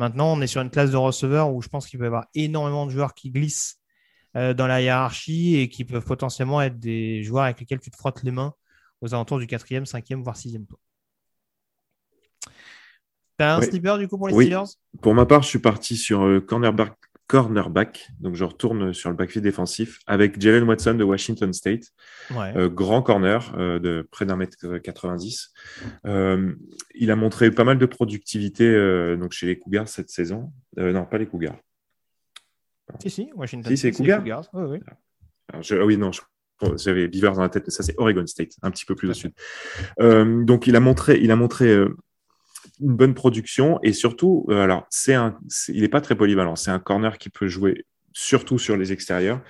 Maintenant, 0.00 0.32
on 0.32 0.40
est 0.40 0.46
sur 0.46 0.62
une 0.62 0.70
classe 0.70 0.90
de 0.90 0.96
receveur 0.96 1.52
où 1.52 1.60
je 1.60 1.68
pense 1.68 1.86
qu'il 1.86 1.98
peut 1.98 2.06
y 2.06 2.08
avoir 2.08 2.24
énormément 2.34 2.86
de 2.86 2.90
joueurs 2.90 3.12
qui 3.12 3.30
glissent 3.30 3.82
euh, 4.34 4.54
dans 4.54 4.66
la 4.66 4.80
hiérarchie 4.80 5.56
et 5.56 5.68
qui 5.68 5.84
peuvent 5.84 6.06
potentiellement 6.06 6.62
être 6.62 6.78
des 6.78 7.22
joueurs 7.22 7.44
avec 7.44 7.60
lesquels 7.60 7.80
tu 7.80 7.90
te 7.90 7.98
frottes 7.98 8.22
les 8.22 8.30
mains 8.30 8.54
aux 9.02 9.12
alentours 9.12 9.38
du 9.38 9.46
quatrième, 9.46 9.84
cinquième, 9.84 10.22
voire 10.22 10.38
sixième 10.38 10.64
tour. 10.64 10.78
T'as 13.36 13.56
un 13.56 13.60
sleeper 13.60 13.98
du 13.98 14.08
coup 14.08 14.16
pour 14.16 14.28
les 14.28 14.32
Steelers? 14.32 14.70
Pour 15.02 15.14
ma 15.14 15.26
part, 15.26 15.42
je 15.42 15.48
suis 15.48 15.58
parti 15.58 15.98
sur 15.98 16.22
euh, 16.22 16.40
cornerback, 16.40 16.96
cornerback. 17.30 18.08
Donc 18.18 18.34
je 18.34 18.42
retourne 18.42 18.92
sur 18.92 19.08
le 19.08 19.14
backfield 19.14 19.44
défensif 19.44 20.00
avec 20.08 20.40
Jalen 20.40 20.64
Watson 20.64 20.94
de 20.94 21.04
Washington 21.04 21.52
State. 21.52 21.92
Euh, 22.32 22.68
grand 22.68 23.02
corner 23.02 23.54
euh, 23.56 23.78
de 23.78 24.04
près 24.10 24.26
d'un 24.26 24.34
mètre 24.34 24.78
90. 24.78 25.52
il 26.04 27.10
a 27.10 27.16
montré 27.16 27.52
pas 27.52 27.62
mal 27.62 27.78
de 27.78 27.86
productivité 27.86 28.66
donc 29.16 29.30
chez 29.30 29.46
les 29.46 29.60
Cougars 29.60 29.86
cette 29.86 30.10
saison. 30.10 30.52
non, 30.76 31.04
pas 31.04 31.18
les 31.18 31.26
Cougars. 31.26 31.56
Si, 33.00 33.10
si, 33.10 33.30
Washington 33.36 33.76
State. 33.76 33.76
Si, 33.76 33.82
c'est 33.82 33.92
Cougars. 33.92 34.50
oui. 34.52 34.80
Ah 35.52 35.60
oui, 35.84 35.96
non, 35.96 36.10
j'avais 36.76 37.06
Beavers 37.06 37.34
dans 37.34 37.42
la 37.42 37.48
tête, 37.48 37.62
mais 37.64 37.72
ça 37.72 37.84
c'est 37.84 37.94
Oregon 37.96 38.26
State, 38.26 38.56
un 38.62 38.72
petit 38.72 38.84
peu 38.84 38.96
plus 38.96 39.08
au 39.08 39.14
sud. 39.14 39.32
donc 40.00 40.66
il 40.66 40.74
a 40.74 40.80
montré, 40.80 41.20
il 41.22 41.30
a 41.30 41.36
montré 41.36 41.76
une 42.80 42.96
bonne 42.96 43.14
production 43.14 43.78
et 43.82 43.92
surtout, 43.92 44.46
euh, 44.50 44.62
alors 44.62 44.86
c'est 44.90 45.14
un, 45.14 45.38
il 45.68 45.82
n'est 45.82 45.88
pas 45.88 46.00
très 46.00 46.14
polyvalent. 46.14 46.56
C'est 46.56 46.70
un 46.70 46.78
corner 46.78 47.18
qui 47.18 47.30
peut 47.30 47.48
jouer 47.48 47.86
surtout 48.12 48.58
sur 48.58 48.76
les 48.76 48.92
extérieurs, 48.92 49.40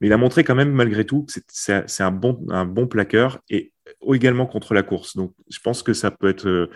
mais 0.00 0.08
il 0.08 0.12
a 0.12 0.16
montré 0.16 0.44
quand 0.44 0.54
même 0.54 0.72
malgré 0.72 1.06
tout 1.06 1.24
que 1.24 1.32
c'est 1.48 2.02
un 2.02 2.10
bon, 2.10 2.44
un 2.50 2.66
bon 2.66 2.86
plaqueur 2.86 3.40
et 3.48 3.72
également 4.12 4.46
contre 4.46 4.74
la 4.74 4.82
course. 4.82 5.16
Donc 5.16 5.34
je 5.50 5.58
pense 5.60 5.82
que 5.82 5.92
ça 5.92 6.10
peut 6.10 6.28
être 6.28 6.46
euh, 6.46 6.70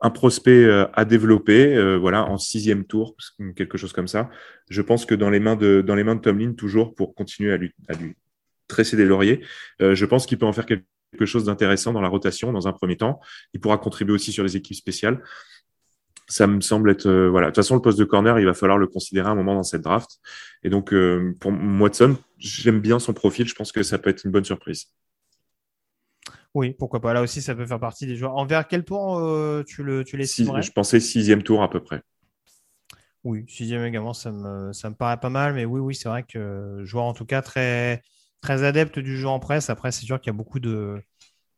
un 0.00 0.10
prospect 0.10 0.64
euh, 0.64 0.86
à 0.94 1.04
développer, 1.04 1.96
voilà, 1.98 2.24
en 2.24 2.38
sixième 2.38 2.84
tour, 2.84 3.16
quelque 3.54 3.78
chose 3.78 3.92
comme 3.92 4.08
ça. 4.08 4.30
Je 4.68 4.82
pense 4.82 5.04
que 5.06 5.14
dans 5.14 5.30
les 5.30 5.40
mains 5.40 5.56
de, 5.56 5.80
dans 5.80 5.94
les 5.94 6.04
mains 6.04 6.16
de 6.16 6.20
Tomlin, 6.20 6.54
toujours 6.54 6.94
pour 6.94 7.14
continuer 7.14 7.52
à 7.52 7.56
lui, 7.56 7.72
à 7.88 7.94
lui 7.94 8.14
tresser 8.66 8.96
des 8.96 9.04
lauriers, 9.04 9.44
je 9.80 10.04
pense 10.04 10.26
qu'il 10.26 10.38
peut 10.38 10.46
en 10.46 10.52
faire 10.52 10.66
quelque 10.66 10.84
quelque 11.10 11.26
chose 11.26 11.44
d'intéressant 11.44 11.92
dans 11.92 12.00
la 12.00 12.08
rotation 12.08 12.52
dans 12.52 12.68
un 12.68 12.72
premier 12.72 12.96
temps. 12.96 13.20
Il 13.52 13.60
pourra 13.60 13.78
contribuer 13.78 14.14
aussi 14.14 14.32
sur 14.32 14.44
les 14.44 14.56
équipes 14.56 14.76
spéciales. 14.76 15.22
Ça 16.28 16.46
me 16.46 16.60
semble 16.60 16.90
être 16.90 17.06
euh, 17.06 17.28
voilà. 17.28 17.48
De 17.48 17.50
toute 17.50 17.56
façon, 17.56 17.74
le 17.74 17.82
poste 17.82 17.98
de 17.98 18.04
corner, 18.04 18.38
il 18.38 18.46
va 18.46 18.54
falloir 18.54 18.78
le 18.78 18.86
considérer 18.86 19.28
un 19.28 19.34
moment 19.34 19.54
dans 19.54 19.64
cette 19.64 19.82
draft. 19.82 20.20
Et 20.62 20.70
donc, 20.70 20.92
euh, 20.92 21.34
pour 21.40 21.52
Watson, 21.52 22.16
j'aime 22.38 22.80
bien 22.80 23.00
son 23.00 23.12
profil. 23.12 23.48
Je 23.48 23.54
pense 23.54 23.72
que 23.72 23.82
ça 23.82 23.98
peut 23.98 24.10
être 24.10 24.24
une 24.24 24.30
bonne 24.30 24.44
surprise. 24.44 24.92
Oui, 26.54 26.74
pourquoi 26.78 27.00
pas. 27.00 27.12
Là 27.12 27.22
aussi, 27.22 27.42
ça 27.42 27.54
peut 27.54 27.66
faire 27.66 27.80
partie 27.80 28.06
des 28.06 28.16
joueurs. 28.16 28.36
Envers 28.36 28.68
quel 28.68 28.84
tour 28.84 29.18
euh, 29.18 29.64
tu 29.66 29.82
le 29.82 30.04
tu 30.04 30.22
Je 30.22 30.70
pensais 30.70 31.00
sixième 31.00 31.42
tour 31.42 31.62
à 31.62 31.70
peu 31.70 31.80
près. 31.80 32.02
Oui, 33.22 33.44
sixième 33.48 33.84
également, 33.84 34.14
ça 34.14 34.32
me, 34.32 34.72
ça 34.72 34.88
me 34.88 34.94
paraît 34.94 35.18
pas 35.18 35.30
mal. 35.30 35.54
Mais 35.54 35.64
oui, 35.64 35.80
oui, 35.80 35.94
c'est 35.94 36.08
vrai 36.08 36.22
que 36.22 36.82
joueur 36.84 37.04
en 37.04 37.12
tout 37.12 37.26
cas 37.26 37.42
très 37.42 38.02
très 38.40 38.62
adepte 38.64 38.98
du 38.98 39.16
jeu 39.16 39.28
en 39.28 39.38
presse. 39.38 39.70
Après, 39.70 39.92
c'est 39.92 40.04
sûr 40.04 40.20
qu'il 40.20 40.28
y 40.28 40.34
a 40.34 40.36
beaucoup 40.36 40.60
de, 40.60 41.02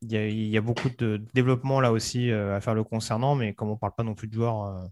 il 0.03 0.49
y 0.49 0.57
a, 0.57 0.61
beaucoup 0.61 0.88
de 0.99 1.23
développement 1.33 1.81
là 1.81 1.92
aussi 1.92 2.31
euh, 2.31 2.57
à 2.57 2.61
faire 2.61 2.75
le 2.75 2.85
concernant, 2.85 3.35
mais 3.35 3.55
comme 3.55 3.68
on 3.68 3.75
ne 3.75 3.79
parle 3.79 3.95
pas 3.97 4.03
non 4.03 4.14
plus 4.14 4.29
de 4.29 4.35
joueurs 4.35 4.64
euh, 4.64 4.85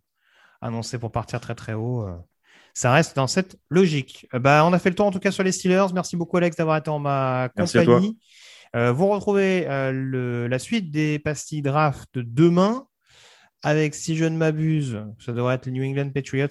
annoncés 0.61 0.99
pour 0.99 1.11
partir 1.11 1.41
très 1.41 1.55
très 1.55 1.75
haut, 1.75 2.07
euh, 2.07 2.17
ça 2.75 2.93
reste 2.93 3.17
dans 3.17 3.27
cette 3.27 3.59
logique. 3.69 4.29
bah, 4.33 4.65
on 4.65 4.73
a 4.73 4.79
fait 4.79 4.91
le 4.91 4.95
tour 4.95 5.07
en 5.07 5.11
tout 5.11 5.19
cas 5.19 5.33
sur 5.33 5.43
les 5.43 5.53
Steelers. 5.53 5.93
Merci 5.93 6.17
beaucoup 6.17 6.37
Alex 6.37 6.57
d'avoir 6.57 6.77
été 6.77 6.91
en 6.91 7.01
ma 7.01 7.49
compagnie. 7.57 8.19
vous 8.75 9.09
retrouvez 9.09 9.65
la 9.65 10.59
suite 10.61 10.93
des 10.93 11.19
pastilles 11.19 11.63
draft 11.63 12.11
demain 12.15 12.87
avec, 13.63 13.95
si 13.95 14.17
je 14.17 14.25
ne 14.25 14.37
m'abuse, 14.37 15.05
ça 15.19 15.33
devrait 15.33 15.57
être 15.57 15.67
les 15.67 15.73
New 15.73 15.85
England 15.85 16.11
Patriots 16.11 16.47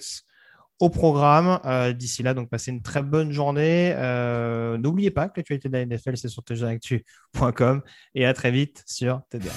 au 0.80 0.88
programme. 0.88 1.60
Euh, 1.64 1.92
d'ici 1.92 2.22
là, 2.22 2.34
donc 2.34 2.48
passez 2.48 2.72
une 2.72 2.82
très 2.82 3.02
bonne 3.02 3.30
journée. 3.30 3.92
Euh, 3.96 4.78
n'oubliez 4.78 5.10
pas 5.10 5.28
que 5.28 5.34
l'actualité 5.36 5.68
de 5.68 5.74
la 5.74 5.86
NFL, 5.86 6.16
c'est 6.16 6.28
sur 6.28 6.42
tjactu.com 6.42 7.82
et 8.14 8.26
à 8.26 8.34
très 8.34 8.50
vite 8.50 8.82
sur 8.86 9.20
TDA. 9.30 9.52